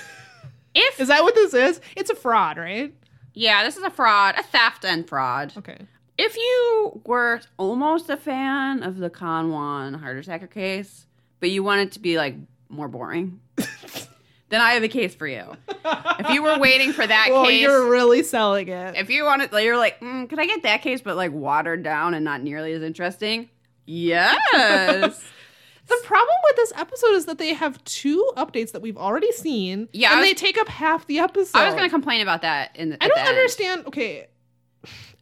[0.72, 1.80] If Is that what this is?
[1.96, 2.94] It's a fraud, right?
[3.34, 5.52] yeah, this is a fraud, a theft and fraud.
[5.58, 5.78] Okay.
[6.20, 11.06] If you were almost a fan of the Conwan heart attacker case,
[11.40, 12.34] but you want it to be like
[12.68, 13.40] more boring,
[14.50, 15.56] then I have a case for you.
[16.18, 18.96] If you were waiting for that well, case, you're really selling it.
[18.96, 21.82] if you wanted, like, you're like, mm, could I get that case, but like watered
[21.82, 23.48] down and not nearly as interesting?
[23.86, 25.24] Yes.
[25.88, 29.88] The problem with this episode is that they have two updates that we've already seen.
[29.92, 31.58] Yeah, And was- they take up half the episode.
[31.58, 32.76] I was going to complain about that.
[32.76, 33.86] In the, I don't understand.
[33.88, 34.28] Okay.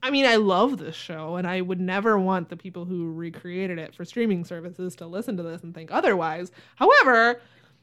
[0.03, 3.79] I mean, I love this show, and I would never want the people who recreated
[3.79, 6.53] it for streaming services to listen to this and think otherwise.
[6.77, 7.41] However,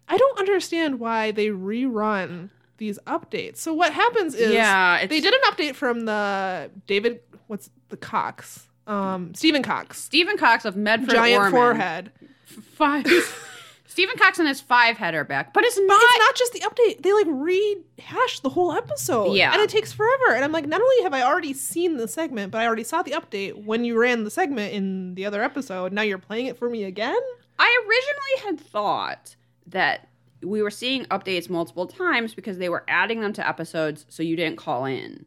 [0.07, 3.57] I don't understand why they rerun these updates.
[3.57, 7.97] So what happens is Yeah, it's- they did an update from the David what's the
[7.97, 8.67] Cox?
[8.87, 9.99] Um Stephen Cox.
[10.01, 11.53] Stephen Cox of Medford Giant Ormond.
[11.55, 12.11] forehead.
[12.45, 13.05] Five.
[13.95, 16.01] Stephen Coxon has five header back, but it's But not.
[16.03, 17.01] it's not just the update.
[17.01, 19.31] They like rehash the whole episode.
[19.37, 19.53] Yeah.
[19.53, 20.35] And it takes forever.
[20.35, 23.03] And I'm like, not only have I already seen the segment, but I already saw
[23.03, 25.93] the update when you ran the segment in the other episode.
[25.93, 27.15] Now you're playing it for me again?
[27.57, 29.37] I originally had thought
[29.67, 30.09] that
[30.43, 34.35] we were seeing updates multiple times because they were adding them to episodes so you
[34.35, 35.25] didn't call in.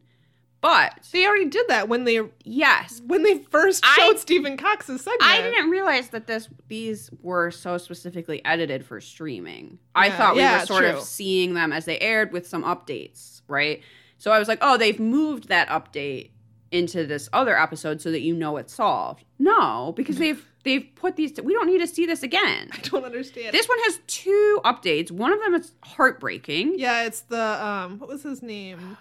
[0.61, 5.01] But They already did that when they yes, when they first I- showed Stephen Cox's
[5.03, 5.23] segment.
[5.23, 9.79] I didn't realize that this these were so specifically edited for streaming.
[9.95, 10.91] I thought we yeah, were sort true.
[10.91, 13.83] of seeing them as they aired with some updates, right?
[14.19, 16.31] So I was like, oh, they've moved that update
[16.73, 19.25] into this other episode so that you know it's solved.
[19.39, 21.41] No, because they've they've put these.
[21.41, 22.69] we don't need to see this again.
[22.73, 23.55] I don't understand.
[23.55, 25.13] This one has two updates.
[25.13, 26.79] One of them is heartbreaking.
[26.81, 28.99] yeah, it's the um what was his name?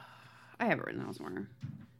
[0.59, 1.47] I have it written down somewhere.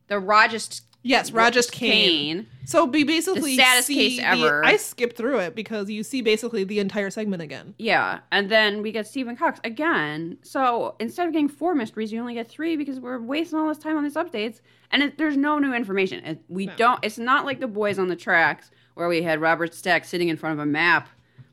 [0.08, 2.48] The Rajast Yes, Rajesh Kane.
[2.66, 4.66] So we basically The saddest see case the- ever.
[4.66, 7.76] I skipped through it because you see basically the entire segment again.
[7.78, 10.38] Yeah, and then we get Stephen Cox again.
[10.42, 13.78] So instead of getting four mysteries, you only get three because we're wasting all this
[13.78, 14.60] time on these updates,
[14.92, 16.26] and it, there's no new information.
[16.26, 16.74] It, we No.
[16.76, 17.00] don't.
[17.06, 20.36] It's not like the boys on the tracks where we had Robert Stack sitting in
[20.36, 21.08] front of a map,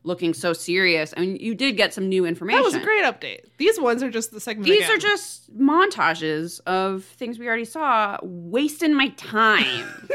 [0.04, 1.12] looking so serious.
[1.16, 2.60] I mean, you did get some new information.
[2.60, 3.40] That was a great update.
[3.56, 4.66] These ones are just the segment.
[4.68, 4.90] These again.
[4.92, 9.86] are just montages of things we already saw, wasting my time.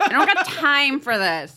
[0.00, 1.56] I don't got time for this.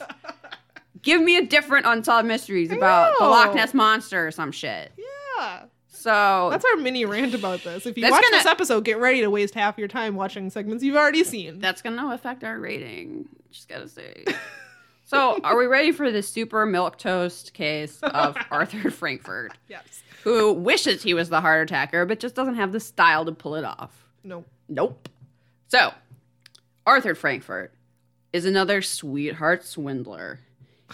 [1.01, 3.25] Give me a different unsolved mysteries about the.
[3.25, 4.91] Loch Ness monster or some shit.
[5.37, 5.63] yeah.
[5.89, 7.85] So That's our mini rant about this.
[7.85, 10.83] If you watch gonna- this episode, get ready to waste half your time watching segments
[10.83, 11.59] you've already seen.
[11.59, 13.27] that's gonna affect our rating.
[13.51, 14.23] Just gotta say.
[15.05, 20.01] So, are we ready for the super milk toast case of Arthur Frankfurt, yes.
[20.23, 23.55] who wishes he was the heart attacker, but just doesn't have the style to pull
[23.55, 23.91] it off?
[24.23, 24.45] No.
[24.69, 25.09] Nope.
[25.67, 25.91] So,
[26.85, 27.73] Arthur Frankfurt
[28.31, 30.39] is another sweetheart swindler.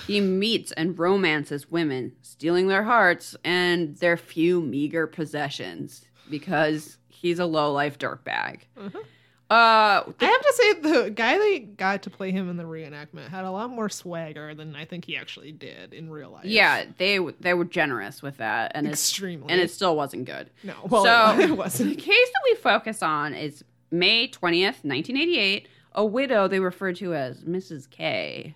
[0.07, 7.39] He meets and romances women, stealing their hearts and their few meager possessions because he's
[7.39, 8.61] a low life dirtbag.
[8.77, 9.03] Mhm.
[9.49, 10.73] Uh, I have to say,
[11.03, 14.53] the guy they got to play him in the reenactment had a lot more swagger
[14.53, 16.45] than I think he actually did in real life.
[16.45, 19.51] yeah, they they were generous with that, and extremely.
[19.51, 20.51] and it still wasn't good.
[20.63, 21.89] no, well, so it wasn't.
[21.89, 25.67] The case that we focus on is May twentieth, nineteen eighty eight.
[25.93, 27.89] A widow they refer to as Mrs.
[27.89, 28.53] K,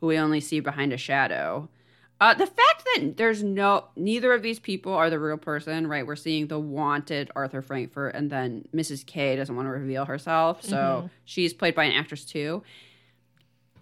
[0.00, 1.68] who we only see behind a shadow.
[2.20, 6.06] Uh, the fact that there's no neither of these people are the real person, right?
[6.06, 9.06] We're seeing the wanted Arthur Frankfurt, and then Mrs.
[9.06, 11.10] K doesn't want to reveal herself, so Mhm.
[11.24, 12.62] she's played by an actress too.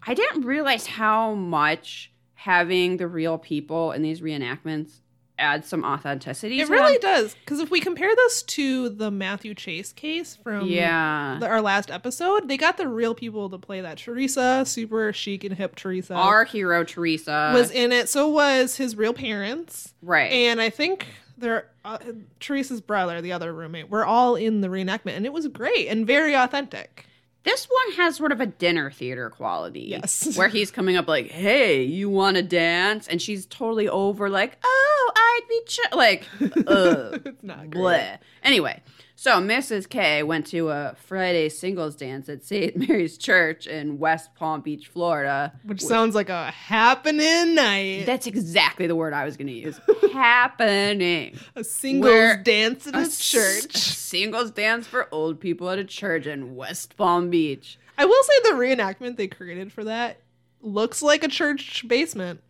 [0.07, 5.01] I didn't realize how much having the real people in these reenactments
[5.39, 6.61] adds some authenticity.
[6.61, 7.22] It really them.
[7.22, 7.34] does.
[7.34, 11.39] Because if we compare this to the Matthew Chase case from Yeah.
[11.41, 13.99] the, our last episode, they got the real people to play that.
[13.99, 18.09] Teresa, super chic and hip Teresa, Our hero Teresa was in it.
[18.09, 19.95] So was his real parents.
[20.03, 20.30] right.
[20.32, 21.99] And I think their uh,
[22.41, 26.07] Teresa's brother, the other roommate, were all in the reenactment, and it was great and
[26.07, 27.07] very authentic.
[27.49, 29.80] This one has sort of a dinner theater quality.
[29.80, 30.36] Yes.
[30.36, 34.59] Where he's coming up like, "Hey, you want to dance?" and she's totally over like,
[34.62, 35.80] "Oh, I'd be ch-.
[35.94, 36.26] like,
[36.66, 37.82] ugh, it's not great.
[37.82, 38.82] bleh." Anyway,
[39.20, 39.88] so Mrs.
[39.88, 42.76] K went to a Friday singles dance at St.
[42.88, 45.52] Mary's Church in West Palm Beach, Florida.
[45.64, 48.04] Which sounds like a happening night.
[48.06, 49.80] That's exactly the word I was going to use.
[50.12, 51.36] Happening.
[51.56, 53.76] a singles Where- dance at a church.
[53.76, 57.76] singles dance for old people at a church in West Palm Beach.
[57.98, 60.20] I will say the reenactment they created for that
[60.60, 62.40] looks like a church basement.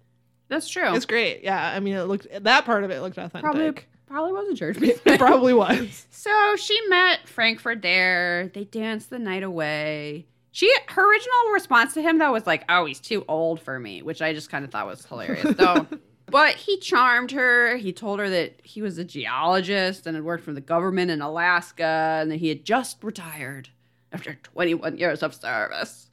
[0.48, 0.94] That's true.
[0.94, 1.42] It's great.
[1.42, 3.40] Yeah, I mean, it looked that part of it looked authentic.
[3.42, 3.72] Probably
[4.09, 6.06] probably was a church It probably was.
[6.11, 8.50] So she met Frankfurt there.
[8.54, 10.26] They danced the night away.
[10.50, 14.02] She her original response to him though was like, "Oh, he's too old for me,"
[14.02, 15.54] which I just kind of thought was hilarious.
[15.56, 15.86] Though,
[16.26, 17.76] but he charmed her.
[17.76, 21.20] He told her that he was a geologist and had worked for the government in
[21.20, 23.68] Alaska, and that he had just retired
[24.11, 26.06] after 21 years of service.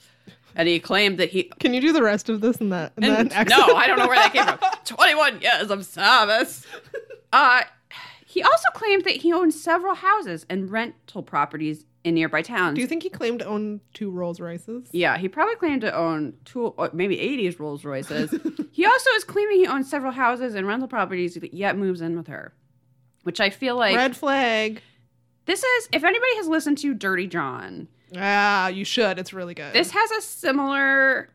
[0.58, 2.94] And he claimed that he Can you do the rest of this in that?
[2.98, 4.60] In and- that no, I don't know where that came from.
[4.98, 6.66] 21 years of service.
[7.34, 7.64] Uh,
[8.36, 12.76] he also claimed that he owned several houses and rental properties in nearby towns.
[12.76, 14.90] Do you think he claimed to own two Rolls Royces?
[14.92, 18.30] yeah, he probably claimed to own two, or maybe 80s Rolls Royces.
[18.74, 22.28] he also is claiming he owns several houses and rental properties, yet moves in with
[22.28, 22.54] her.
[23.24, 24.82] Which I feel like Red flag.
[25.46, 29.18] this is, if anybody has listened to Dirty John, Ah, you should.
[29.18, 29.72] It's really good.
[29.74, 31.30] This has a similar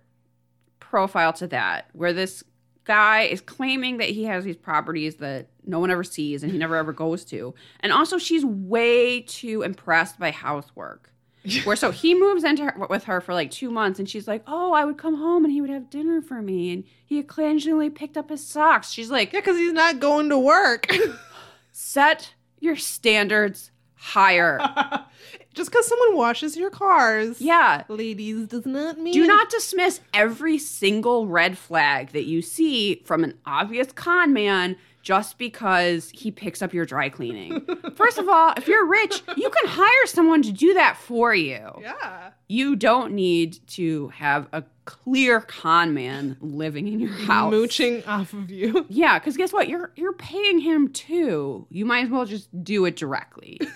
[0.79, 2.45] profile to that, where this
[2.85, 6.59] guy is claiming that he has these properties that no one ever sees and he
[6.59, 7.55] never ever goes to.
[7.81, 11.13] And also, she's way too impressed by housework.
[11.65, 14.43] Where so he moves into her, with her for like two months, and she's like,
[14.47, 17.89] "Oh, I would come home and he would have dinner for me, and he occasionally
[17.89, 20.87] picked up his socks." She's like, yeah, because he's not going to work.
[21.73, 24.61] "Set your standards higher."
[25.55, 30.59] Just because someone washes your cars, yeah, ladies, does not mean Do not dismiss every
[30.59, 36.63] single red flag that you see from an obvious con man just because he picks
[36.63, 37.67] up your dry cleaning.
[37.97, 41.69] First of all, if you're rich, you can hire someone to do that for you.
[41.81, 42.31] Yeah.
[42.49, 47.51] You don't need to have a clear con man living in your house.
[47.51, 48.87] Mooching off of you.
[48.89, 49.69] Yeah, because guess what?
[49.69, 51.67] You're you're paying him too.
[51.71, 53.61] You might as well just do it directly.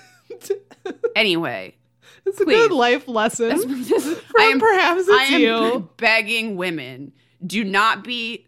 [1.16, 1.74] anyway,
[2.26, 2.54] It's a Please.
[2.54, 3.48] good life lesson.
[3.84, 5.88] this I am perhaps it's I am you.
[5.98, 7.12] begging women,
[7.46, 8.46] do not be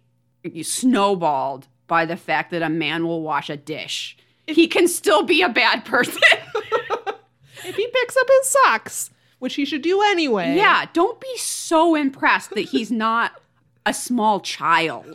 [0.62, 4.16] snowballed by the fact that a man will wash a dish.
[4.46, 6.20] He can still be a bad person.
[7.64, 9.10] If he picks up his socks,
[9.40, 10.54] which he should do anyway.
[10.56, 13.32] yeah, don't be so impressed that he's not
[13.84, 15.06] a small child.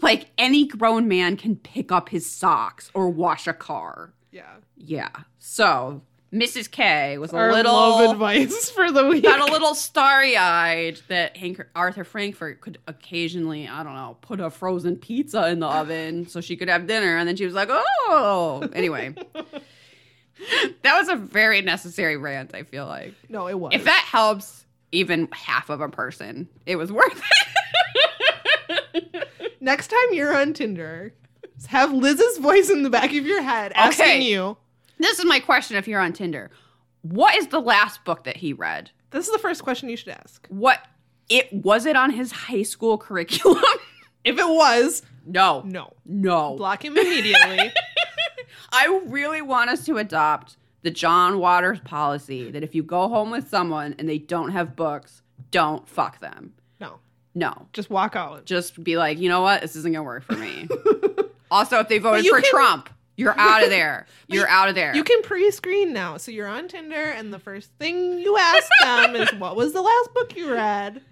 [0.00, 4.12] like any grown man can pick up his socks or wash a car.
[4.32, 4.56] Yeah.
[4.78, 5.08] Yeah.
[5.38, 6.02] So,
[6.32, 6.70] Mrs.
[6.70, 9.24] K was a Our little love advice for the week.
[9.24, 14.38] got a little starry eyed that Hank- Arthur Frankfurt could occasionally, I don't know, put
[14.40, 17.16] a frozen pizza in the oven so she could have dinner.
[17.16, 18.68] And then she was like, oh.
[18.74, 19.14] Anyway,
[20.82, 23.14] that was a very necessary rant, I feel like.
[23.28, 23.72] no, it was.
[23.74, 27.20] If that helps even half of a person, it was worth
[28.68, 29.28] it.
[29.60, 31.12] Next time you're on Tinder,
[31.66, 34.20] have Liz's voice in the back of your head asking Okay.
[34.22, 34.56] you.
[34.98, 36.50] This is my question if you're on Tinder.
[37.02, 38.90] What is the last book that he read?
[39.10, 40.46] This is the first question you should ask.
[40.48, 40.80] What
[41.28, 43.62] it was it on his high school curriculum?
[44.24, 45.62] If it was, no.
[45.64, 45.94] no.
[46.04, 46.56] No.
[46.56, 47.72] Block him immediately.
[48.72, 53.30] I really want us to adopt the John Waters policy that if you go home
[53.30, 56.52] with someone and they don't have books, don't fuck them.
[56.80, 56.98] no.
[57.34, 57.68] No.
[57.72, 58.44] Just walk out.
[58.44, 59.62] Just be like, you know what?
[59.62, 60.68] This isn't going to work for me.
[61.50, 64.06] also, if they voted for can- Trump, you're out of there.
[64.28, 64.94] You're out of there.
[64.94, 66.16] You can pre-screen now.
[66.16, 69.82] So you're on Tinder and the first thing you ask them is what was the
[69.82, 71.02] last book you read?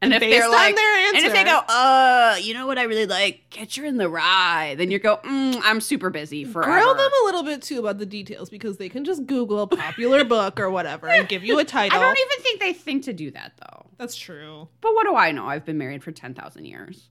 [0.00, 3.06] and if they're like, their and if they go, uh, you know what I really
[3.06, 3.50] like?
[3.50, 4.76] Catcher in the Rye.
[4.78, 6.62] Then you go, mm, I'm super busy for.
[6.62, 9.66] Grill them a little bit too about the details because they can just Google a
[9.66, 11.98] popular book or whatever and give you a title.
[11.98, 13.86] I don't even think they think to do that though.
[13.98, 14.68] That's true.
[14.80, 15.46] But what do I know?
[15.46, 17.08] I've been married for 10,000 years.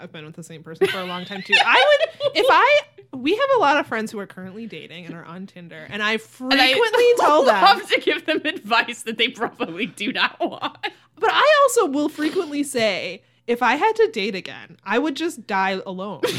[0.00, 1.54] I've been with the same person for a long time too.
[1.64, 1.84] I
[2.22, 2.80] would if I
[3.16, 6.02] we have a lot of friends who are currently dating and are on Tinder, and
[6.02, 7.62] I And frequently I tell them.
[7.62, 10.76] love to give them advice that they probably do not want.
[11.16, 15.46] But I also will frequently say, if I had to date again, I would just
[15.46, 16.22] die alone.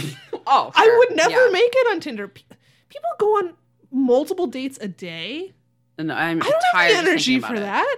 [0.47, 1.51] Oh, I would never Yeah.
[1.51, 2.27] make it on Tinder.
[2.27, 2.43] Pe-
[2.89, 3.53] People go on
[3.91, 5.53] multiple dates a day.
[5.97, 7.61] And I'm I don't tired have the energy for it.
[7.61, 7.95] that.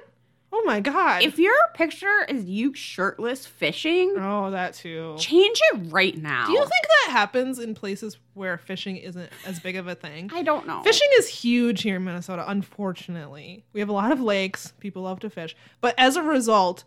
[0.53, 1.23] Oh my god.
[1.23, 5.15] If your picture is you shirtless fishing, oh, that too.
[5.19, 6.45] change it right now.
[6.47, 6.71] Do you think
[7.05, 10.29] that happens in places where fishing isn't as big of a thing?
[10.33, 10.81] I don't know.
[10.83, 13.65] Fishing is huge here in Minnesota, unfortunately.
[13.73, 14.73] We have a lot of lakes.
[14.79, 15.55] People love to fish.
[15.81, 16.85] But as a result,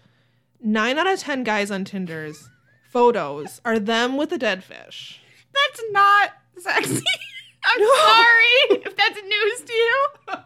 [0.63, 2.49] nine out of 10 guys on Tinder's
[2.91, 5.21] photos are them with a dead fish.
[5.53, 7.05] That's not sexy.
[7.65, 7.95] I'm No.
[7.97, 10.07] sorry if that's news to you.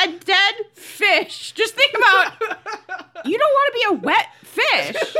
[0.00, 1.52] A dead fish.
[1.52, 2.32] Just think about
[3.24, 4.96] you don't want to be a wet fish.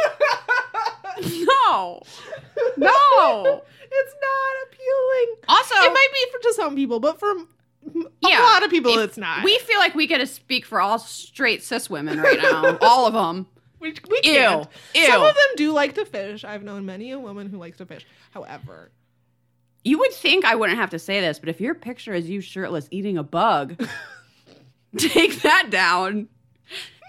[1.21, 2.01] No.
[2.77, 3.63] No.
[3.91, 5.37] It's not appealing.
[5.49, 7.45] Also, it might be for to some people, but for a
[8.23, 9.43] Yeah, lot of people, it's not.
[9.43, 12.79] we feel like we get to speak for all straight cis women right now.
[12.83, 13.47] all of them.
[13.81, 14.33] we, we Ew.
[14.33, 14.69] can't.
[14.95, 15.07] Ew.
[15.07, 16.45] Some of them do like to fish.
[16.45, 18.07] I've known many a woman who likes to fish.
[18.31, 18.91] However,
[19.85, 22.41] You would think I wouldn't have to say this, but if your picture is you
[22.41, 23.83] shirtless eating a bug,
[24.97, 26.29] take that down.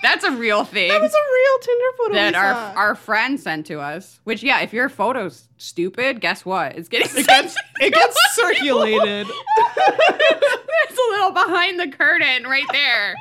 [0.02, 2.14] That's a real thing That was a real Tinder photo.
[2.14, 2.80] that our saw.
[2.80, 4.22] our friend sent to us.
[4.24, 6.78] Which yeah, if your photo's stupid, guess what?
[6.78, 9.28] It's getting it gets it gets circulated.
[9.28, 13.16] There's a little behind the curtain right there.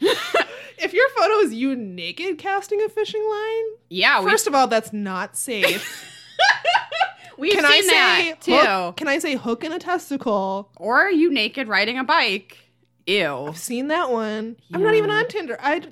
[0.78, 4.92] if your photo is you naked casting a fishing line, Yeah, first of all, that's
[4.92, 6.06] not safe.
[7.38, 8.56] we've Can seen I say that too.
[8.58, 10.70] hook, Can I say hook in a testicle?
[10.76, 12.58] Or are you naked riding a bike.
[13.10, 13.46] Ew.
[13.48, 14.56] I've seen that one.
[14.72, 15.56] I'm not even on Tinder.
[15.60, 15.82] I.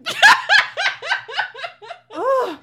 [2.15, 2.59] Ugh.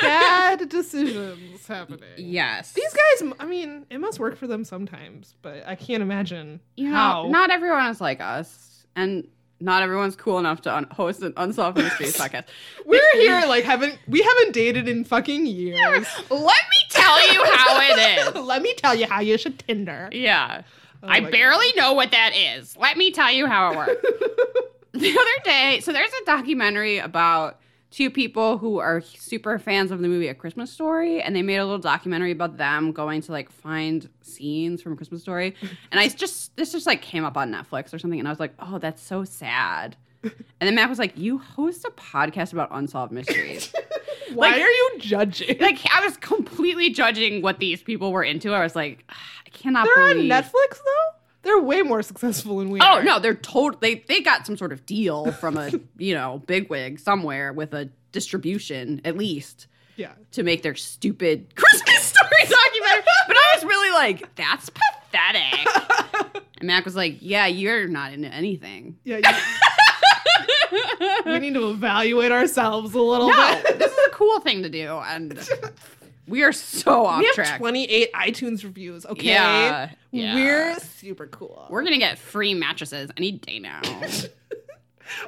[0.00, 2.00] Bad decisions happening.
[2.16, 2.72] yes.
[2.72, 6.88] These guys, I mean, it must work for them sometimes, but I can't imagine you
[6.90, 7.28] know, how.
[7.28, 9.28] not everyone is like us, and
[9.60, 12.46] not everyone's cool enough to un- host an unsolved mysteries podcast.
[12.84, 16.06] We're here, like, haven't we haven't dated in fucking years.
[16.30, 18.42] Let me tell you how it is.
[18.42, 20.08] Let me tell you how you should Tinder.
[20.10, 20.62] Yeah.
[21.02, 22.76] Oh I barely know what that is.
[22.76, 24.02] Let me tell you how it works.
[24.92, 30.00] the other day, so there's a documentary about two people who are super fans of
[30.00, 33.32] the movie A Christmas Story, and they made a little documentary about them going to
[33.32, 35.54] like find scenes from A Christmas Story.
[35.90, 38.40] And I just this just like came up on Netflix or something, and I was
[38.40, 39.96] like, oh, that's so sad.
[40.22, 43.74] And then Matt was like, you host a podcast about unsolved mysteries.
[44.34, 45.58] Why Like- are you judging?
[45.60, 48.52] like I was completely judging what these people were into.
[48.52, 49.14] I was like, "Ah,
[49.46, 50.52] I cannot They're on Netflix
[50.84, 51.10] though.
[51.42, 53.02] They're way more successful than we Oh are.
[53.04, 57.00] no, they're told they they got some sort of deal from a you know bigwig
[57.00, 59.66] somewhere with a distribution at least
[59.96, 60.12] Yeah.
[60.32, 63.04] to make their stupid Christmas story documentary.
[63.26, 65.68] But I was really like, that's pathetic.
[66.58, 68.96] And Mac was like, Yeah, you're not into anything.
[69.02, 69.16] Yeah.
[69.16, 69.22] you-
[71.26, 73.78] we need to evaluate ourselves a little No, bit.
[73.78, 75.38] this is a cool thing to do, and
[76.28, 77.58] we are so off we have track.
[77.58, 79.04] 28 iTunes reviews.
[79.06, 79.26] Okay.
[79.28, 80.34] Yeah, yeah.
[80.34, 81.66] We're super cool.
[81.70, 83.80] We're gonna get free mattresses any day now.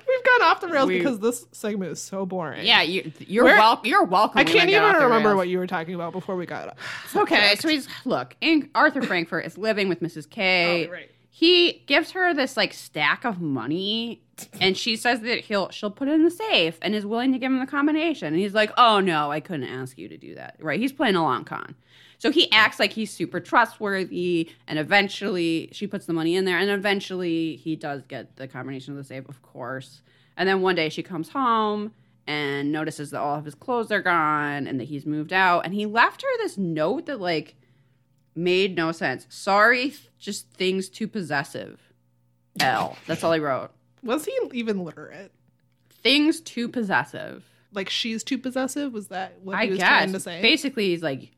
[0.09, 2.65] We've gone off the rails We- because this segment is so boring.
[2.67, 3.87] Yeah, you, you're Where- welcome.
[3.87, 4.39] You're welcome.
[4.39, 6.79] I can't even remember what you were talking about before we got up.
[7.15, 8.35] Okay, so he's look.
[8.75, 10.29] Arthur Frankfurt is living with Mrs.
[10.31, 10.87] K.
[10.89, 11.11] Oh, right.
[11.29, 14.23] He gives her this like stack of money,
[14.61, 17.39] and she says that he'll she'll put it in the safe, and is willing to
[17.39, 18.29] give him the combination.
[18.29, 20.81] And he's like, "Oh no, I couldn't ask you to do that." Right?
[20.81, 21.75] He's playing a long con.
[22.19, 26.59] So he acts like he's super trustworthy, and eventually she puts the money in there,
[26.59, 30.01] and eventually he does get the combination of the safe, of course.
[30.37, 31.93] And then one day she comes home
[32.27, 35.65] and notices that all of his clothes are gone and that he's moved out.
[35.65, 37.57] And he left her this note that like
[38.35, 39.27] made no sense.
[39.29, 41.81] Sorry, just things too possessive.
[42.61, 42.97] L.
[43.07, 43.71] That's all he wrote.
[44.05, 45.33] Was he even literate?
[45.91, 47.45] Things too possessive.
[47.73, 48.93] Like she's too possessive?
[48.93, 49.89] Was that what I he was guess.
[49.89, 50.43] trying to say?
[50.43, 51.31] Basically, he's like,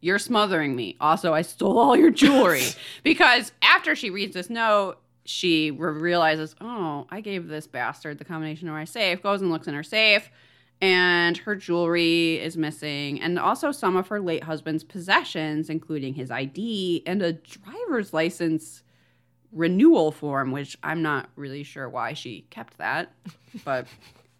[0.00, 0.96] You're smothering me.
[1.00, 2.64] Also, I stole all your jewelry.
[3.04, 8.24] because after she reads this note, she re- realizes, Oh, I gave this bastard the
[8.24, 10.30] combination of my safe, goes and looks in her safe,
[10.80, 16.30] and her jewelry is missing, and also some of her late husband's possessions, including his
[16.30, 18.82] ID and a driver's license
[19.54, 23.12] renewal form, which I'm not really sure why she kept that,
[23.64, 23.86] but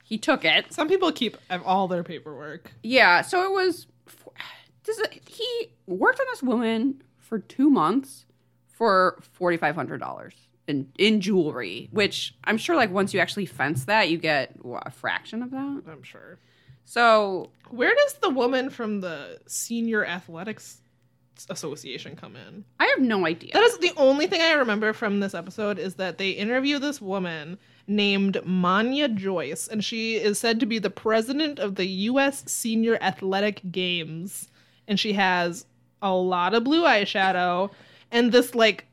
[0.03, 0.73] he took it.
[0.73, 2.73] Some people keep all their paperwork.
[2.83, 3.87] Yeah, so it was.
[4.85, 8.27] This is, he worked on this woman for two months
[8.67, 10.35] for forty five hundred dollars
[10.67, 14.83] in in jewelry, which I'm sure like once you actually fence that, you get what,
[14.87, 15.83] a fraction of that.
[15.91, 16.39] I'm sure.
[16.85, 20.83] So Where does the woman from the Senior Athletics
[21.51, 22.65] Association come in?
[22.81, 23.51] I have no idea.
[23.53, 27.01] That is the only thing I remember from this episode is that they interview this
[27.01, 32.45] woman named Manya Joyce, and she is said to be the president of the U.S.
[32.47, 34.49] Senior Athletic Games,
[34.89, 35.67] and she has
[36.03, 37.71] a lot of blue eyeshadow
[38.13, 38.87] and this like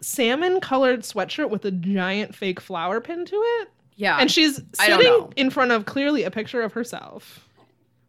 [0.00, 3.68] salmon colored sweatshirt with a giant fake flower pin to it.
[3.96, 7.44] yeah, And she's sitting in front of clearly a picture of herself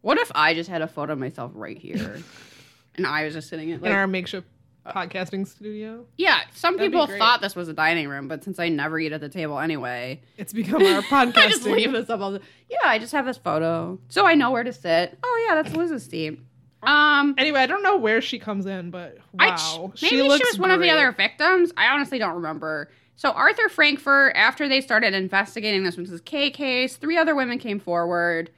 [0.06, 2.22] what if I just had a photo of myself right here,
[2.96, 4.46] and I was just sitting in like in our makeshift
[4.86, 6.06] podcasting studio.
[6.16, 6.42] yeah.
[6.54, 9.20] Some That'd people thought this was a dining room, but since I never eat at
[9.20, 11.36] the table anyway, It's become our podcasting.
[11.36, 13.98] I just leave this up all the Yeah, I just have this photo.
[14.08, 15.18] So I know where to sit.
[15.22, 16.46] Oh yeah, that's Liz's team.
[16.82, 20.28] Um Anyway, I don't know where she comes in, but wow, I, she maybe she,
[20.28, 21.72] looks was one of the other victims.
[21.76, 22.90] I honestly don't remember.
[23.16, 26.22] So Arthur Frankfurt, after they started investigating this Mrs.
[26.24, 28.50] K case, three other women came forward.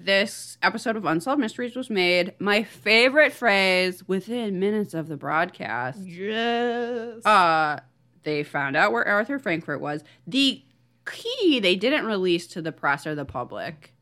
[0.00, 2.32] This episode of Unsolved Mysteries was made.
[2.38, 7.26] My favorite phrase within minutes of the broadcast Yes.
[7.26, 7.80] uh
[8.22, 10.04] they found out where Arthur Frankfurt was.
[10.26, 10.62] The
[11.04, 13.92] key they didn't release to the press or the public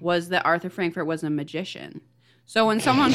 [0.00, 2.00] was that Arthur Frankfurt was a magician.
[2.50, 3.12] So when someone,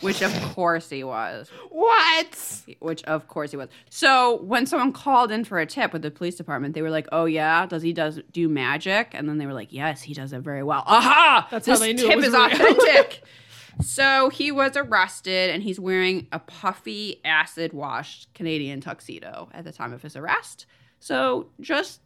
[0.00, 2.62] which of course he was, What?
[2.80, 3.68] which of course he was.
[3.90, 7.06] So when someone called in for a tip with the police department, they were like,
[7.12, 10.32] "Oh yeah, does he does do magic?" And then they were like, "Yes, he does
[10.32, 11.46] it very well." Aha!
[11.48, 12.42] That's how this they knew it tip was is real.
[12.44, 13.22] authentic.
[13.82, 19.92] so he was arrested, and he's wearing a puffy, acid-washed Canadian tuxedo at the time
[19.92, 20.66] of his arrest.
[20.98, 22.00] So just.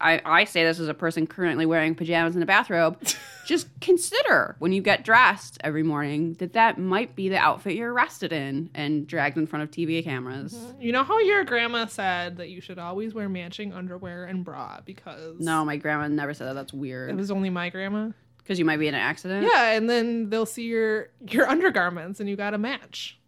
[0.00, 2.98] I, I say this as a person currently wearing pajamas and a bathrobe.
[3.46, 7.92] Just consider when you get dressed every morning that that might be the outfit you're
[7.92, 10.56] arrested in and dragged in front of TV cameras.
[10.80, 14.80] You know how your grandma said that you should always wear matching underwear and bra
[14.84, 16.54] because No, my grandma never said that.
[16.54, 17.08] That's weird.
[17.10, 17.18] it weird.
[17.18, 18.10] was only my grandma.
[18.38, 19.46] Because you might be in an accident.
[19.52, 23.18] Yeah, and then they'll see your your undergarments and you got to match.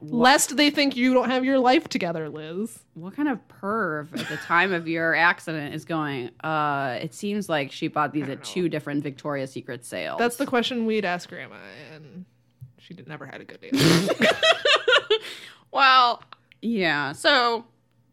[0.00, 2.78] Lest they think you don't have your life together, Liz.
[2.94, 6.30] what kind of perv at the time of your accident is going?
[6.44, 10.18] Uh, it seems like she bought these at don't two different Victoria's Secret sales.
[10.18, 11.56] That's the question we'd ask grandma,
[11.94, 12.24] and
[12.78, 14.14] she did never had a good answer.
[15.72, 16.22] well,
[16.60, 17.12] yeah.
[17.12, 17.64] So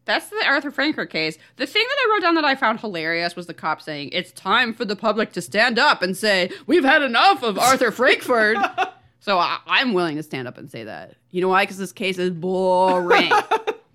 [0.06, 1.38] that's the Arthur Frankfurt case.
[1.58, 4.32] The thing that I wrote down that I found hilarious was the cop saying, "It's
[4.32, 8.58] time for the public to stand up and say we've had enough of Arthur Frankfurt."
[9.20, 11.16] so I, I'm willing to stand up and say that.
[11.32, 11.64] You know why?
[11.64, 13.32] Because this case is boring.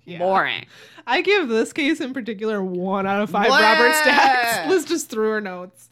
[0.05, 0.19] Yeah.
[0.19, 0.67] Boring.
[1.07, 3.57] I give this case in particular one out of five Blah.
[3.59, 4.69] Robert Stacks.
[4.69, 5.89] Liz just threw her notes.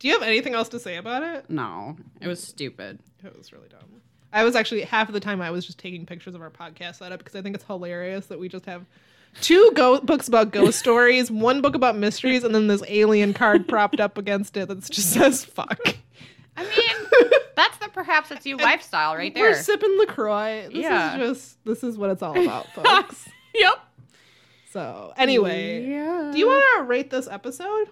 [0.00, 1.48] Do you have anything else to say about it?
[1.48, 2.98] No, it was stupid.
[3.24, 4.02] It was really dumb.
[4.32, 6.96] I was actually half of the time I was just taking pictures of our podcast
[6.96, 8.84] setup because I think it's hilarious that we just have
[9.40, 13.68] two go- books about ghost stories, one book about mysteries, and then this alien card
[13.68, 15.78] propped up against it that just says "fuck."
[16.56, 19.50] I mean, that's the perhaps it's you lifestyle right there.
[19.50, 20.68] We're sipping Lacroix.
[20.72, 21.16] This Yeah.
[21.18, 23.28] is just this is what it's all about, folks.
[23.54, 23.74] yep.
[24.70, 26.30] so anyway, Yeah.
[26.32, 27.88] do you want to rate this episode?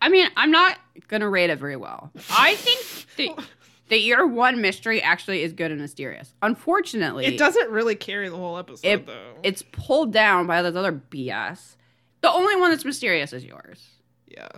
[0.00, 0.78] I mean, I'm not
[1.08, 2.10] gonna rate it very well.
[2.30, 3.44] I think the
[3.88, 6.34] the year one mystery actually is good and mysterious.
[6.42, 9.34] Unfortunately, It doesn't really carry the whole episode It, though.
[9.42, 11.76] it's pulled down by this other BS.
[12.22, 13.82] The only one that's mysterious is yours.
[14.26, 14.48] yeah.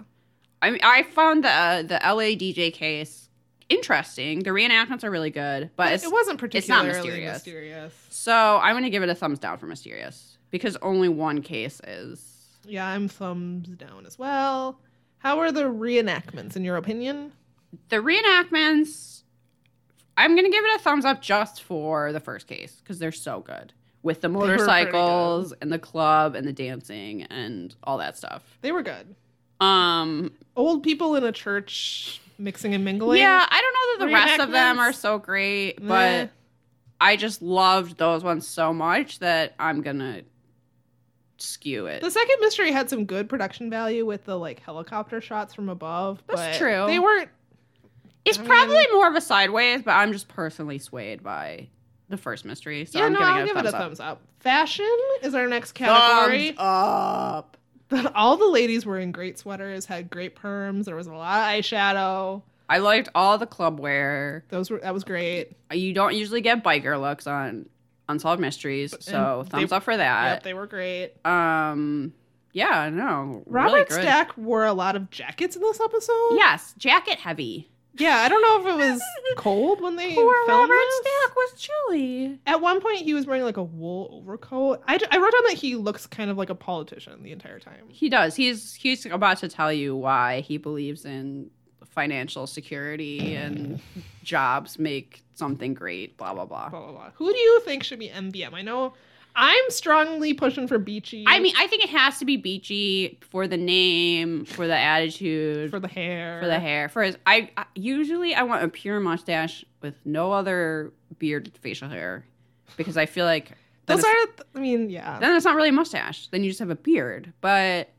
[0.62, 3.24] I mean, I found the uh, the LA DJ case
[3.68, 4.42] interesting.
[4.42, 7.34] The reenactments are really good, but it's, it wasn't it's not particularly mysterious.
[7.34, 7.94] mysterious.
[8.10, 12.30] so I'm gonna give it a thumbs down for mysterious because only one case is.
[12.66, 14.78] Yeah, I'm thumbs down as well.
[15.18, 17.32] How are the reenactments, in your opinion?
[17.88, 19.22] The reenactments,
[20.16, 23.40] I'm gonna give it a thumbs up just for the first case because they're so
[23.40, 28.58] good with the motorcycles and the club and the dancing and all that stuff.
[28.60, 29.14] They were good.
[29.60, 33.20] Um, Old people in a church mixing and mingling.
[33.20, 36.30] yeah, I don't know that the rest of them are so great, but
[37.01, 40.22] I just loved those ones so much that I'm gonna
[41.39, 42.01] skew it.
[42.01, 46.22] The second mystery had some good production value with the like helicopter shots from above.
[46.26, 46.87] That's but true.
[46.87, 47.28] They weren't.
[48.24, 51.68] It's I mean- probably more of a sideways, but I'm just personally swayed by
[52.09, 53.76] the first mystery, so yeah, I'm no, giving I'll it a give thumbs it a
[53.76, 53.82] up.
[53.82, 54.20] thumbs up.
[54.41, 56.49] Fashion is our next category.
[56.49, 57.57] Thumbs up.
[58.14, 60.84] All the ladies were in great sweaters, had great perms.
[60.84, 62.42] There was a lot of eyeshadow.
[62.68, 64.45] I liked all the club wear.
[64.49, 65.53] Those were that was great.
[65.70, 67.68] You don't usually get biker looks on
[68.09, 70.42] unsolved mysteries, so thumbs they- up for yep, that.
[70.45, 71.12] they were great.
[71.26, 72.14] um,
[72.53, 74.03] yeah, no, Robert really.
[74.03, 76.36] Stack wore a lot of jackets in this episode.
[76.36, 77.68] Yes, jacket heavy.
[77.97, 79.03] Yeah, I don't know if it was
[79.36, 80.97] cold when they Poor filmed Robert this.
[80.97, 82.40] Stack was chilly.
[82.47, 84.82] At one point, he was wearing like a wool overcoat.
[84.88, 87.84] I, I wrote down that he looks kind of like a politician the entire time.
[87.88, 88.34] He does.
[88.34, 91.51] He's he's about to tell you why he believes in
[91.84, 93.80] financial security and
[94.24, 96.16] jobs make something great.
[96.16, 96.70] Blah blah blah.
[96.70, 97.11] Blah blah blah.
[97.14, 98.55] Who do you think should be MVM?
[98.55, 98.95] I know
[99.37, 101.24] I'm strongly pushing for Beachy.
[101.26, 105.70] I mean, I think it has to be Beachy for the name, for the attitude,
[105.70, 106.41] for the hair.
[106.41, 106.89] for the hair.
[106.89, 111.89] For his, I, I usually I want a pure mustache with no other beard, facial
[111.89, 112.24] hair,
[112.76, 113.51] because I feel like
[113.87, 114.14] Those are.
[114.55, 116.28] I mean, yeah, then it's not really a mustache.
[116.28, 117.32] Then you just have a beard.
[117.41, 117.91] But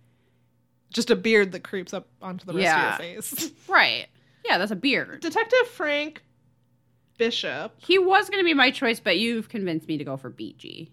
[0.93, 2.95] just a beard that creeps up onto the rest Yeah.
[2.97, 3.51] of your face.
[3.67, 4.07] right,
[4.45, 5.19] yeah, that's a beard.
[5.19, 6.23] Detective Frank
[7.17, 7.73] Bishop.
[7.77, 10.91] He was gonna be my choice, but you've convinced me to go for Beachy.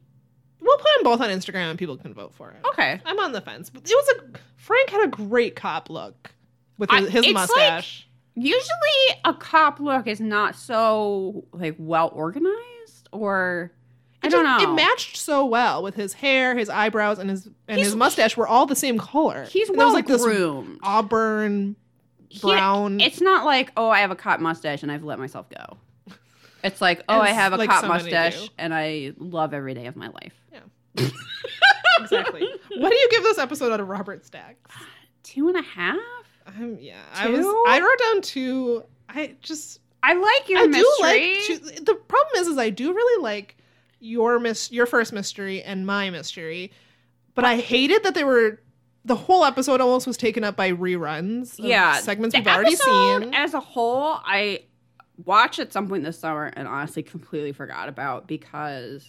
[0.65, 2.57] We'll put them both on Instagram and people can vote for it.
[2.69, 6.33] Okay, I'm on the fence, but it was a Frank had a great cop look
[6.79, 8.09] with I- his, his it's mustache.
[8.35, 13.73] usually a cop look is not so like well organized, or
[14.23, 14.73] I don't just- know.
[14.73, 18.37] It matched so well with his hair, his eyebrows, and his and He's- his mustache
[18.37, 19.47] were all the same color.
[19.51, 20.79] He's well was like this groomed.
[20.85, 21.75] auburn
[22.29, 23.01] He- brown.
[23.01, 25.77] It's not like, oh, I have a cop mustache and I've let myself go.
[26.63, 29.87] It's like, oh, I have a like, cop so mustache and I love every day
[29.87, 30.35] of my life.
[30.53, 31.09] Yeah.
[32.01, 32.49] exactly.
[32.77, 34.71] what do you give this episode out of Robert Stacks?
[35.23, 35.99] Two and a half?
[36.47, 37.47] Um, yeah, I was.
[37.69, 38.85] I wrote down two.
[39.09, 41.39] I just I like your I mystery.
[41.47, 43.57] do like to, the problem is is I do really like
[44.01, 46.73] your mis your first mystery and my mystery,
[47.35, 48.61] but I hated that they were
[49.05, 51.59] the whole episode almost was taken up by reruns.
[51.59, 53.35] of yeah, segments the we've already seen.
[53.35, 54.65] As a whole, I
[55.25, 59.09] watched at some point this summer and honestly completely forgot about because,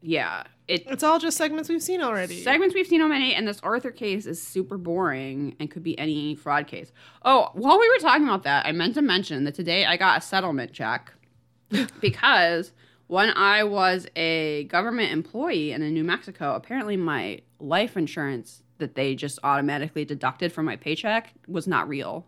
[0.00, 2.42] yeah, it It's all just segments we've seen already.
[2.42, 5.98] segments we've seen on many, and this Arthur case is super boring and could be
[5.98, 6.92] any fraud case.
[7.24, 10.18] Oh, while we were talking about that, I meant to mention that today I got
[10.18, 11.12] a settlement check
[12.00, 12.72] because
[13.08, 19.14] when I was a government employee in New Mexico, apparently my life insurance that they
[19.14, 22.26] just automatically deducted from my paycheck was not real,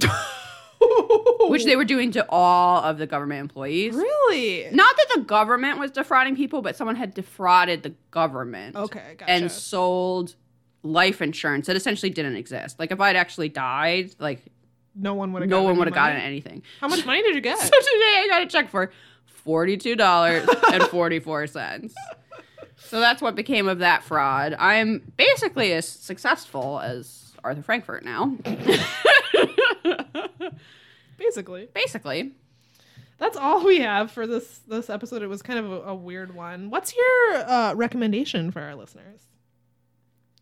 [1.48, 3.94] which they were doing to all of the government employees.
[3.94, 9.16] really Not that the government was defrauding people, but someone had defrauded the government okay.
[9.18, 9.30] Gotcha.
[9.30, 10.34] and sold
[10.82, 12.78] life insurance that essentially didn't exist.
[12.78, 14.42] Like if I'd actually died, like
[14.94, 15.50] no one would have.
[15.50, 16.62] no one would have gotten anything.
[16.80, 17.58] How much money did you get?
[17.64, 18.92] So today I got a check for
[19.26, 21.94] forty-two dollars and forty-four cents.
[22.76, 24.54] So that's what became of that fraud.
[24.58, 28.36] I'm basically as successful as Arthur Frankfurt now.
[31.18, 32.32] Basically, basically.
[33.18, 35.22] that's all we have for this this episode.
[35.22, 36.70] It was kind of a, a weird one.
[36.70, 39.20] What's your uh, recommendation for our listeners?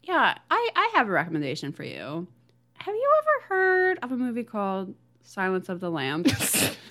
[0.03, 2.27] Yeah, I, I have a recommendation for you.
[2.75, 6.71] Have you ever heard of a movie called Silence of the Lambs?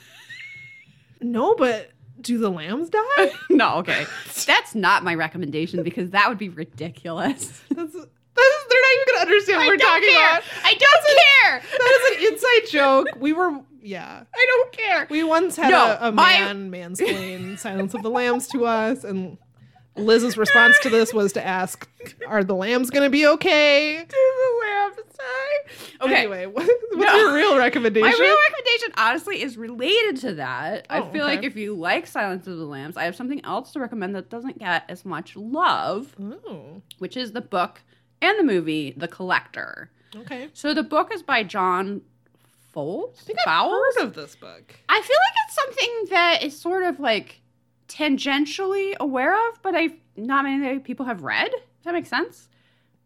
[1.22, 3.32] No, but do the lambs die?
[3.50, 4.06] no, okay.
[4.46, 7.62] That's not my recommendation because that would be ridiculous.
[7.70, 10.32] That's, that's they're not even gonna understand what I we're talking care.
[10.32, 10.44] about.
[10.64, 11.62] I don't care.
[11.80, 13.08] That is an inside joke.
[13.20, 14.24] We were yeah.
[14.34, 15.08] I don't care.
[15.10, 19.04] We once had No, a, a my- man mansplain Silence of the Lambs to us,
[19.04, 19.38] and
[19.96, 21.88] Liz's response to this was to ask,
[22.28, 26.06] "Are the lambs gonna be okay?" Do the lambs die.
[26.06, 26.16] Okay.
[26.16, 27.16] Anyway, what, what's No.
[27.18, 28.10] your real recommendation?
[28.10, 30.86] My real recommendation, honestly, is related to that.
[30.90, 31.36] I Oh, feel okay.
[31.36, 34.30] like if you like Silence of the Lambs, I have something else to recommend that
[34.30, 37.82] doesn't get as much love, oh, which is the book
[38.22, 39.90] and the movie The Collector.
[40.16, 40.50] okay.
[40.54, 42.02] So the book is by John
[42.74, 43.18] Fowles.
[43.20, 43.96] I think I've Fowles?
[43.98, 44.76] heard of this book.
[44.90, 47.42] I feel like it's something that is sort of like
[47.88, 51.52] tangentially aware of, but I've not many people have read.
[51.52, 52.48] Does that make sense?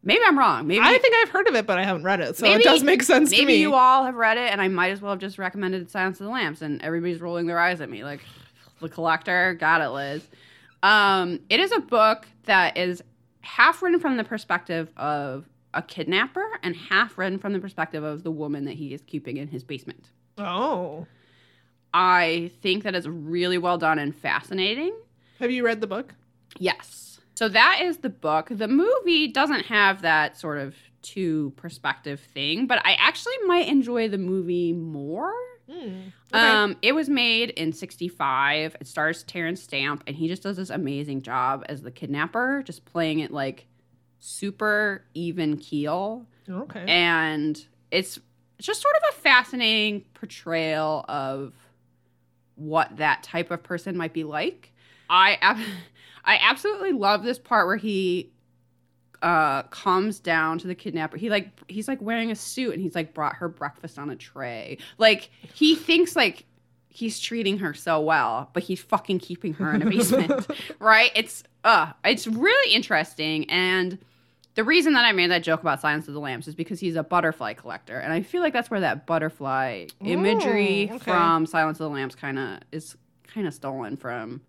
[0.03, 0.67] Maybe I'm wrong.
[0.67, 2.63] Maybe I think I've heard of it, but I haven't read it, so Maybe- it
[2.63, 3.45] does make sense to me.
[3.45, 6.19] Maybe you all have read it, and I might as well have just recommended Silence
[6.19, 8.19] of the Lambs, and everybody's rolling their eyes at me like,
[8.81, 10.27] "The Collector, got it, Liz."
[10.83, 13.01] Um, it is a book that is
[13.45, 18.23] half written from the perspective of a kidnapper and half written from the perspective of
[18.23, 20.09] the woman that he is keeping in his basement.
[20.37, 21.07] oh,
[21.93, 24.93] I think that is really well done and fascinating.
[25.39, 26.13] have you read the book?
[26.59, 27.21] Yes.
[27.35, 28.47] So that is the book.
[28.51, 34.09] The movie doesn't have that sort of two perspective thing, but I actually might enjoy
[34.09, 35.33] the movie more.
[35.71, 35.99] Hmm.
[36.31, 38.75] Um, it was made in 65.
[38.79, 42.85] It stars Terence Stamp, and he just does this amazing job as the kidnapper, just
[42.85, 43.67] playing it like
[44.19, 46.25] super even keel.
[46.49, 46.85] okay.
[46.87, 47.57] And
[47.91, 48.19] it's
[48.57, 51.53] it's just sort of a fascinating portrayal of
[52.55, 54.71] what that type of person might be like.
[55.09, 55.59] I ab-
[56.25, 58.31] I absolutely love this part where he
[59.21, 61.17] uh comes down to the kidnapper.
[61.17, 64.15] He like he's like wearing a suit and he's like brought her breakfast on a
[64.15, 64.77] tray.
[64.97, 66.45] Like he thinks like
[66.89, 70.47] he's treating her so well, but he's fucking keeping her in a basement.
[70.79, 71.11] right?
[71.15, 73.99] It's uh it's really interesting and
[74.55, 76.95] the reason that I made that joke about Silence of the Lambs is because he's
[76.95, 80.97] a butterfly collector, and I feel like that's where that butterfly imagery okay.
[80.97, 82.95] from Silence of the Lambs kind of is
[83.27, 84.41] kind of stolen from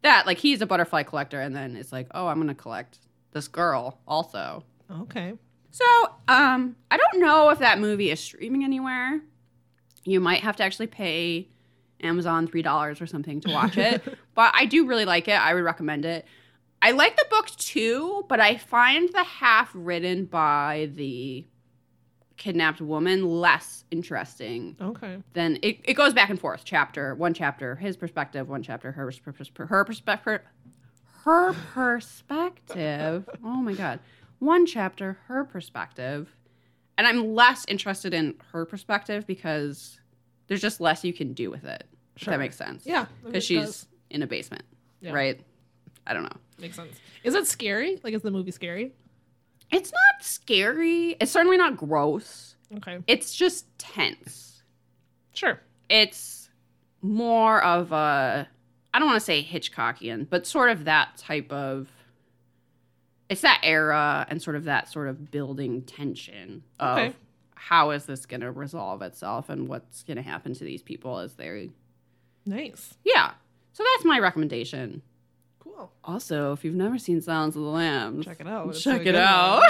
[0.00, 0.26] that.
[0.26, 2.98] Like he's a butterfly collector, and then it's like, oh, I'm gonna collect
[3.32, 4.64] this girl also.
[4.90, 5.34] okay.
[5.72, 5.84] So,
[6.26, 9.20] um, I don't know if that movie is streaming anywhere.
[10.04, 11.48] You might have to actually pay
[12.02, 14.02] Amazon three dollars or something to watch it,
[14.34, 15.40] but I do really like it.
[15.40, 16.26] I would recommend it.
[16.82, 21.46] I like the book too, but I find the half written by the
[22.36, 25.18] kidnapped woman less interesting Okay.
[25.34, 26.62] Then it, it goes back and forth.
[26.64, 29.12] Chapter one chapter his perspective, one chapter her
[29.58, 30.40] her perspective,
[31.24, 33.28] her perspective.
[33.44, 34.00] Oh my god,
[34.38, 36.34] one chapter her perspective,
[36.98, 40.00] and I'm less interested in her perspective because
[40.46, 41.84] there's just less you can do with it.
[42.16, 42.84] If that makes sense.
[42.86, 43.86] Yeah, because she's does.
[44.10, 44.64] in a basement,
[45.00, 45.12] Yeah.
[45.12, 45.40] right?
[46.06, 46.36] I don't know.
[46.58, 46.96] Makes sense.
[47.24, 47.98] Is it scary?
[48.02, 48.92] Like, is the movie scary?
[49.70, 51.16] It's not scary.
[51.20, 52.56] It's certainly not gross.
[52.76, 52.98] Okay.
[53.06, 54.62] It's just tense.
[55.32, 55.60] Sure.
[55.88, 56.50] it's
[57.02, 58.46] more of a
[58.92, 61.88] I don't want to say Hitchcockian, but sort of that type of
[63.28, 67.12] it's that era and sort of that sort of building tension of Okay.
[67.54, 71.18] how is this going to resolve itself and what's going to happen to these people
[71.18, 71.70] as they
[72.44, 72.94] Nice.
[73.04, 73.32] Yeah.
[73.72, 75.02] So that's my recommendation.
[75.60, 75.92] Cool.
[76.02, 78.74] Also, if you've never seen Silence of the Lambs, Check it out.
[78.74, 79.62] Check it out.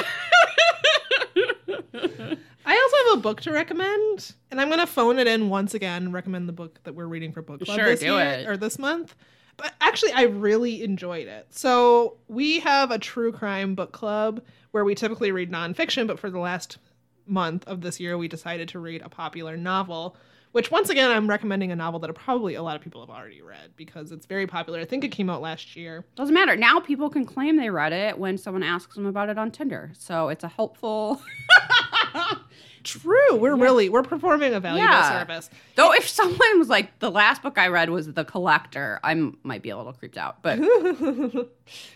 [2.67, 5.75] I also have a book to recommend, and I'm going to phone it in once
[5.75, 8.21] again and recommend the book that we're reading for book club Sure, this do year
[8.21, 8.47] it.
[8.47, 9.15] or this month.
[9.57, 11.47] But actually, I really enjoyed it.
[11.51, 16.31] So we have a true crime book club where we typically read nonfiction, but for
[16.31, 16.79] the last
[17.27, 20.17] month of this year, we decided to read a popular novel.
[20.53, 23.41] Which, once again, I'm recommending a novel that probably a lot of people have already
[23.41, 24.81] read because it's very popular.
[24.81, 26.05] I think it came out last year.
[26.17, 26.57] Doesn't matter.
[26.57, 29.93] Now people can claim they read it when someone asks them about it on Tinder.
[29.97, 31.23] So it's a helpful.
[32.83, 35.19] True, we're really we're performing a valuable Yeah.
[35.21, 35.51] service.
[35.77, 39.63] Though if someone was like, the last book I read was The Collector, I might
[39.63, 40.43] be a little creeped out.
[40.43, 40.59] But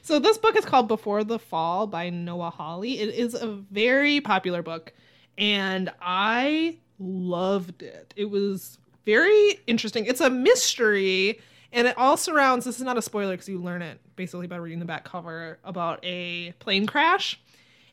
[0.03, 3.01] so this book is called Before the Fall by Noah Hawley.
[3.01, 4.93] It is a very popular book
[5.39, 8.12] and I loved it.
[8.17, 10.05] It was very interesting.
[10.05, 11.41] It's a mystery
[11.73, 14.57] and it all surrounds this is not a spoiler because you learn it basically by
[14.57, 17.41] reading the back cover about a plane crash.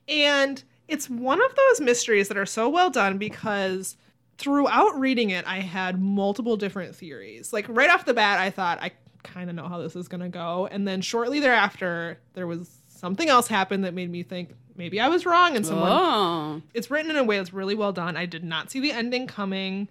[0.09, 0.61] And
[0.91, 3.95] it's one of those mysteries that are so well done because
[4.37, 7.53] throughout reading it, I had multiple different theories.
[7.53, 8.91] Like right off the bat, I thought I
[9.23, 10.67] kind of know how this is going to go.
[10.69, 15.07] And then shortly thereafter, there was something else happened that made me think maybe I
[15.07, 15.55] was wrong.
[15.55, 18.17] And someone, oh, it's written in a way that's really well done.
[18.17, 19.87] I did not see the ending coming,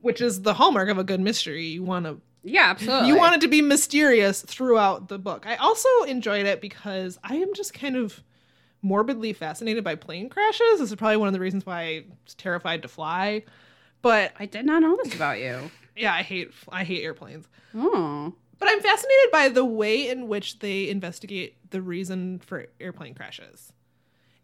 [0.00, 1.66] which is the hallmark of a good mystery.
[1.66, 3.08] You want to yeah, absolutely.
[3.08, 5.46] you want it to be mysterious throughout the book.
[5.46, 8.22] I also enjoyed it because I am just kind of
[8.82, 10.78] morbidly fascinated by plane crashes.
[10.78, 13.44] This is probably one of the reasons why I was terrified to fly.
[14.02, 15.70] But I did not know this about you.
[15.96, 17.46] yeah, I hate I hate airplanes.
[17.74, 23.14] Oh, But I'm fascinated by the way in which they investigate the reason for airplane
[23.14, 23.72] crashes.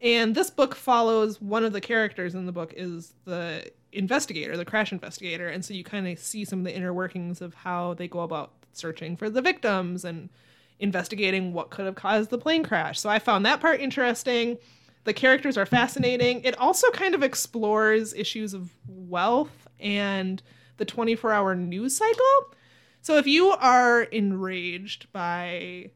[0.02, 4.64] And this book follows one of the characters in the book is the investigator, the
[4.66, 7.94] crash investigator, and so you kind of see some of the inner workings of how
[7.94, 10.28] they go about searching for the victims and
[10.78, 13.00] investigating what could have caused the plane crash.
[13.00, 14.58] So I found that part interesting.
[15.04, 16.42] The characters are fascinating.
[16.42, 20.42] It also kind of explores issues of wealth and
[20.78, 22.54] the 24 hour news cycle.
[23.02, 25.90] So if you are enraged by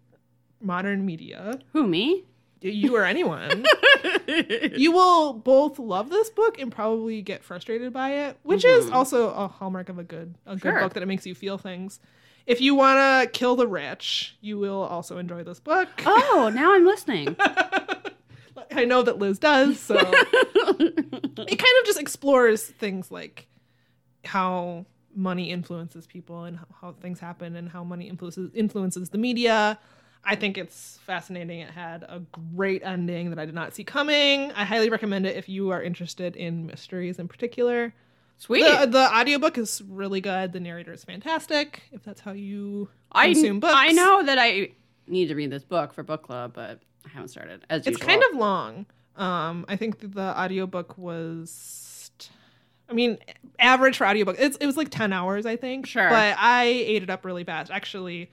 [0.61, 2.25] modern media, who me?
[2.63, 3.65] you or anyone,
[4.77, 8.93] you will both love this book and probably get frustrated by it, which is Mhm.
[8.95, 10.79] also a hallmark of a good a good Sure.
[10.81, 12.01] book that it makes you feel things.
[12.47, 15.89] If you want to kill the rich, you will also enjoy this book.
[16.07, 17.37] oh, now I'm listening.
[18.73, 23.47] I know that Liz does, so it kind of just explores things like
[24.25, 29.79] how money influences people and how, things happen and how money influences influences the media.
[30.25, 31.61] I think it's fascinating.
[31.61, 32.21] It had a
[32.55, 34.53] great ending that I did not see coming.
[34.53, 37.95] I highly recommend it if you are interested in mysteries in particular.
[38.41, 38.63] Sweet.
[38.63, 40.55] The, the audiobook is really good.
[40.55, 41.83] The narrator is fantastic.
[41.93, 43.75] If that's how you I consume books.
[43.77, 44.71] I know that I
[45.07, 47.67] need to read this book for book club, but I haven't started.
[47.69, 48.07] As it's usual.
[48.07, 48.87] kind of long.
[49.17, 52.11] Um, I think the audiobook was,
[52.89, 53.19] I mean,
[53.59, 54.37] average for audiobook.
[54.39, 55.85] It's, it was like ten hours, I think.
[55.85, 56.09] Sure.
[56.09, 57.71] But I ate it up really fast.
[57.71, 58.31] Actually,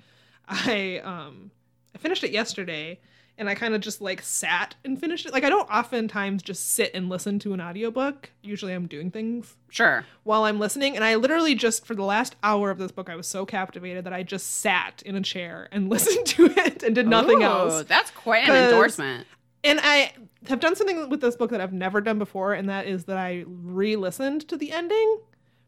[0.47, 1.51] I um,
[1.93, 3.01] I finished it yesterday,
[3.37, 5.33] and I kind of just like sat and finished it.
[5.33, 8.31] Like I don't oftentimes just sit and listen to an audiobook.
[8.41, 10.05] Usually, I'm doing things sure.
[10.23, 10.95] while I'm listening.
[10.95, 14.03] And I literally just, for the last hour of this book, I was so captivated
[14.05, 17.45] that I just sat in a chair and listened to it and did nothing Ooh,
[17.45, 17.83] else.
[17.85, 19.27] That's quite an endorsement.
[19.63, 20.13] And I
[20.47, 23.17] have done something with this book that I've never done before, and that is that
[23.17, 25.19] I re listened to the ending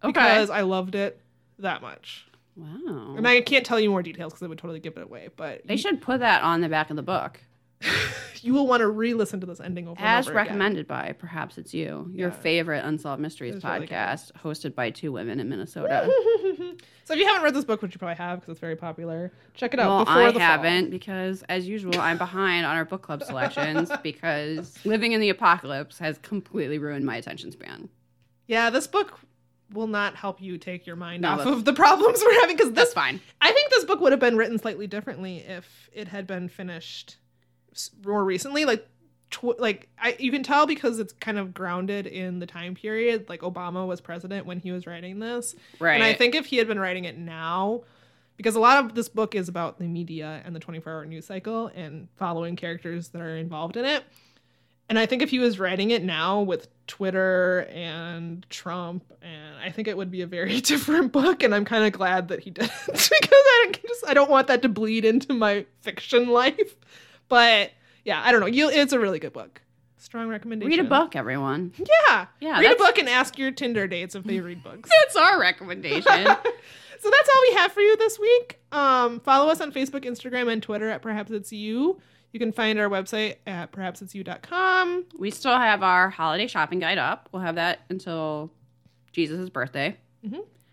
[0.03, 0.11] Okay.
[0.11, 1.19] because I loved it
[1.57, 2.25] that much.
[2.55, 3.15] wow.
[3.17, 5.65] And I can't tell you more details because it would totally give it away, but
[5.65, 7.41] they should put that on the back of the book.
[8.41, 10.53] you will want to re listen to this ending over As and over again.
[10.53, 12.35] recommended by Perhaps It's You, your Yeah.
[12.35, 16.09] favorite Unsolved Mysteries It's really podcast, hosted by two women in Minnesota.
[17.05, 19.31] so if you haven't read this book, which you probably have because it's very popular,
[19.53, 20.07] check it out.
[20.07, 25.13] well, I haven't because, as usual, I'm behind on our book club selections because living
[25.13, 27.89] in the apocalypse has completely ruined my attention span.
[28.47, 29.19] Yeah, this book
[29.73, 32.71] will not help you take your mind No, off of the problems we're having because
[32.73, 33.21] That's this fine.
[33.39, 37.17] I think this book would have been written slightly differently if it had been finished
[38.05, 38.65] more recently.
[38.65, 38.87] Like,
[39.31, 43.27] tw- like I, you can tell because it's kind of grounded in the time period.
[43.29, 45.95] Like Obama was president when he was writing this, Right.
[45.95, 47.81] and I think if he had been writing it now,
[48.37, 51.67] because a lot of this book is about the media and the 24-hour news cycle
[51.75, 54.03] and following characters that are involved in it.
[54.87, 59.69] And I think if he was writing it now with Twitter and Trump, and I
[59.69, 61.43] think it would be a very different book.
[61.43, 64.47] And I'm kind of glad that he didn't because I don't, just I don't want
[64.47, 66.75] that to bleed into my fiction life.
[67.29, 67.71] But
[68.03, 68.47] yeah, I don't know.
[68.47, 69.61] You, it's a really good book.
[69.97, 70.69] Strong recommendation.
[70.69, 71.73] Read a book, everyone.
[71.77, 74.89] Yeah, Yeah, Read a book and ask your Tinder dates if they read books.
[75.03, 76.27] That's our recommendation.
[77.01, 78.59] So that's all we have for you this week.
[78.73, 82.01] Um, follow us on Facebook, Instagram, and Twitter at Perhaps It's You.
[82.33, 85.05] You can find our website at perhapsitsyou.com.
[85.17, 87.29] We still have our holiday shopping guide up.
[87.31, 88.51] We'll have that until
[89.13, 89.95] Jesus' birthday.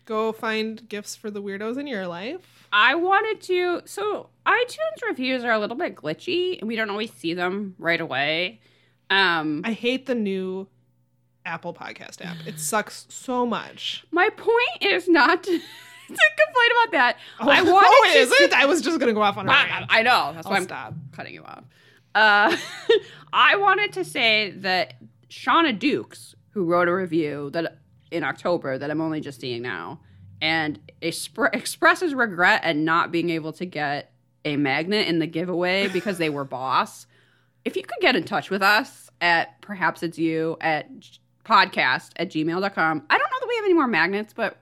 [0.07, 2.65] Go find gifts for the weirdos in your life.
[2.71, 3.81] I wanted to.
[3.83, 7.99] So iTunes reviews are a little bit glitchy, and we don't always see them right
[7.99, 8.61] away.
[9.09, 10.69] Um, I hate the new
[11.45, 12.37] Apple Podcast app.
[12.45, 14.05] It sucks so much.
[14.11, 15.59] my point is not to, to
[16.07, 17.17] complain about that.
[17.41, 18.53] I oh, wanted oh, to is it?
[18.53, 19.87] I was just gonna go off on a rant.
[19.89, 20.31] I know.
[20.33, 20.93] That's I'll why I'm stop.
[21.11, 21.65] cutting you off.
[22.15, 22.55] Uh,
[23.33, 24.93] I wanted to say that
[25.29, 27.79] Shauna Dukes, who wrote a review that
[28.11, 29.99] in October that I'm only just seeing now,
[30.41, 34.11] and expre- expresses regret at not being able to get
[34.45, 37.07] a magnet in the giveaway because they were boss.
[37.65, 40.89] If you could get in touch with us at perhaps it's you at
[41.43, 43.03] podcast at gmail.com.
[43.09, 44.57] I don't know that we have any more magnets, but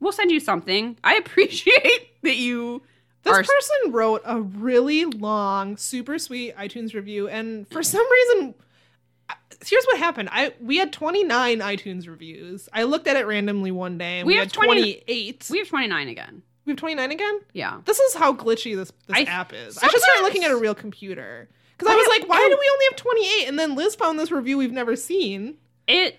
[0.00, 0.98] we'll send you something.
[1.04, 2.82] I appreciate that you
[3.22, 8.54] This person wrote a really long, super sweet iTunes review, and for some reason,
[9.64, 10.28] here's what happened.
[10.32, 12.68] I we had 29 iTunes reviews.
[12.72, 15.48] I looked at it randomly one day, and We we, have had 20 28.
[15.50, 16.42] We have 29 again.
[16.64, 17.40] we have 29 again.
[17.52, 17.80] Yeah.
[17.84, 19.78] This is how glitchy this this I- app is.
[19.78, 22.70] I should start looking at a real computer because I was like, why do we
[22.72, 23.48] only have 28?
[23.48, 25.56] And then Liz found this review we've never seen.
[25.86, 26.18] It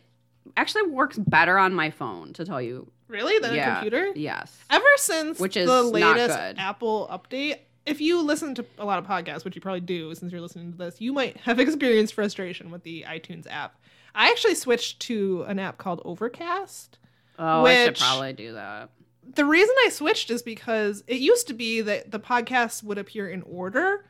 [0.56, 2.92] actually works better on my phone, to tell you.
[3.08, 3.72] Really, than yeah.
[3.72, 4.12] a computer?
[4.16, 4.56] Yes.
[4.70, 6.38] Ever since Which is the latest.
[6.58, 10.32] Apple update, if you listen to a lot of podcasts, which you probably do since
[10.32, 13.80] you're listening to this, you might have experienced frustration with the iTunes app.
[14.14, 17.00] I actually switched to an app called Overcast.
[17.40, 18.90] Oh, I should probably do that.
[19.36, 23.30] The reason I switched is because it used to be that the podcasts would appear
[23.30, 24.06] in order.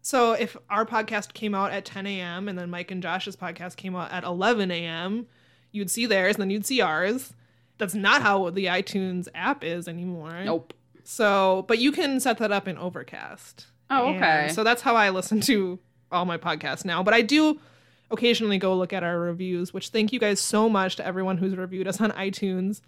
[0.00, 2.48] So if our podcast came out at 10 a.m.
[2.48, 5.26] and then Mike and Josh's podcast came out at 11 a.m.,
[5.70, 7.32] you'd see theirs and then you'd see ours.
[7.78, 10.42] That's not how the iTunes app is anymore.
[10.44, 10.74] Nope.
[11.12, 13.66] So, but you can set that up in Overcast.
[13.90, 14.48] Oh, And okay.
[14.52, 15.78] so that's how I listen to
[16.10, 17.02] all my podcasts now.
[17.02, 17.60] But I do
[18.10, 21.54] occasionally go look at our reviews, which thank you guys so much to everyone who's
[21.56, 22.80] reviewed us on iTunes.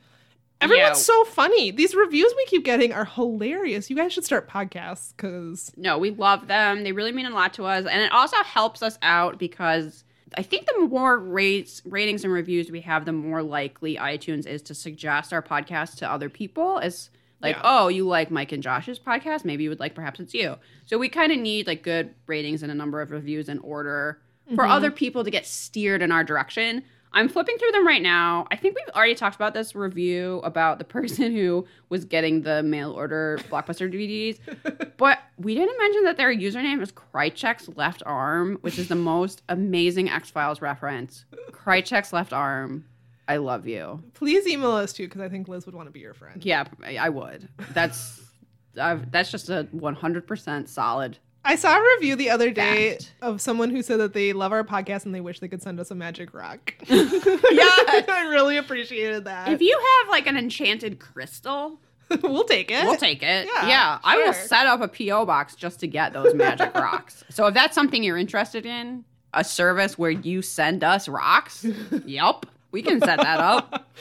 [0.61, 1.15] Everyone's Yeah.
[1.15, 1.71] so funny.
[1.71, 3.91] These reviews we keep getting are hilarious.
[3.91, 6.85] You guys should start podcasts because No, we love them.
[6.85, 7.85] They really mean a lot to us.
[7.85, 10.05] And it also helps us out because
[10.39, 14.63] I think the more rates, ratings and reviews we have, the more likely iTunes is
[14.63, 16.79] to suggest our podcast to other people.
[16.79, 17.11] As
[17.45, 17.63] like, Yeah.
[17.65, 19.45] oh, you like Mike and Josh's podcast?
[19.45, 20.57] Maybe you would like Perhaps It's You.
[20.87, 24.19] So we kind of need like good ratings and a number of reviews in order
[24.55, 24.73] for mm-hmm.
[24.73, 26.83] other people to get steered in our direction.
[27.13, 28.47] I'm flipping through them right now.
[28.51, 32.63] I think we've already talked about this review about the person who was getting the
[32.63, 34.39] mail order blockbuster DVDs,
[34.97, 39.43] but we didn't mention that their username is Krycek's left arm, which is the most
[39.49, 41.25] amazing X Files reference.
[41.53, 42.85] Krycek's left arm.
[43.27, 44.03] I love you.
[44.15, 46.45] please email us too because I think Liz would want to be your friend.
[46.45, 47.49] Yeah, I I would.
[47.73, 48.21] That's
[48.81, 51.19] I've, that's just a 100% solid.
[51.47, 53.13] I saw a review the other day Fact.
[53.23, 55.79] of someone who said that they love our podcast and they wish they could send
[55.79, 56.75] us a magic rock.
[56.89, 56.97] Yeah.
[56.97, 59.49] I really appreciated that.
[59.49, 61.79] If you have like an enchanted crystal,
[62.23, 62.85] we'll take it.
[62.85, 63.47] We'll take it.
[63.47, 67.25] Yeah, Yeah, I will set up a PO box just to get those magic rocks.
[67.31, 71.65] So if that's something you're interested in, a service where you send us rocks,
[72.07, 73.89] yep, we can set that up.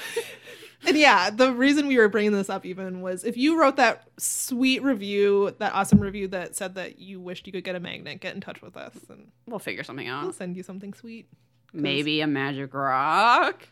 [0.86, 4.06] And yeah, the reason we were bringing this up even was if you wrote that
[4.18, 8.20] sweet review, that awesome review that said that you wished you could get a magnet,
[8.20, 10.24] get in touch with us and We'll figure something out.
[10.26, 11.30] we'll send you something sweet.
[11.72, 13.66] Maybe a magic rock.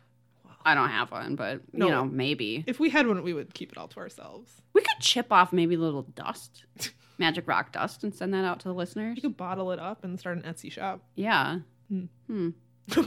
[0.63, 1.85] I don't have one, but No.
[1.87, 4.61] you know, maybe If we had one, we would keep it all to ourselves.
[4.71, 6.63] we could chip off maybe a little dust,
[7.17, 9.17] magic rock dust, and send that out to the listeners.
[9.17, 11.01] You could bottle it up and start an Etsy shop.
[11.15, 11.57] Yeah.
[11.89, 12.05] Hmm.
[12.27, 12.49] Hmm.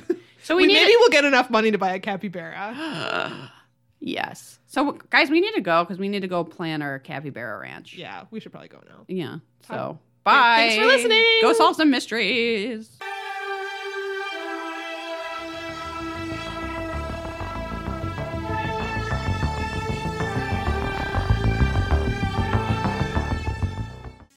[0.45, 3.51] So we, We need maybe we'll get enough money to buy a capybara.
[4.01, 4.59] yes.
[4.67, 7.95] So guys, we need to go because we need to go plan our capybara ranch.
[7.95, 9.05] Yeah, we should probably go now.
[9.09, 9.39] Yeah.
[9.67, 10.57] So bye.
[10.59, 11.25] Thanks for listening.
[11.41, 12.99] Go solve some mysteries.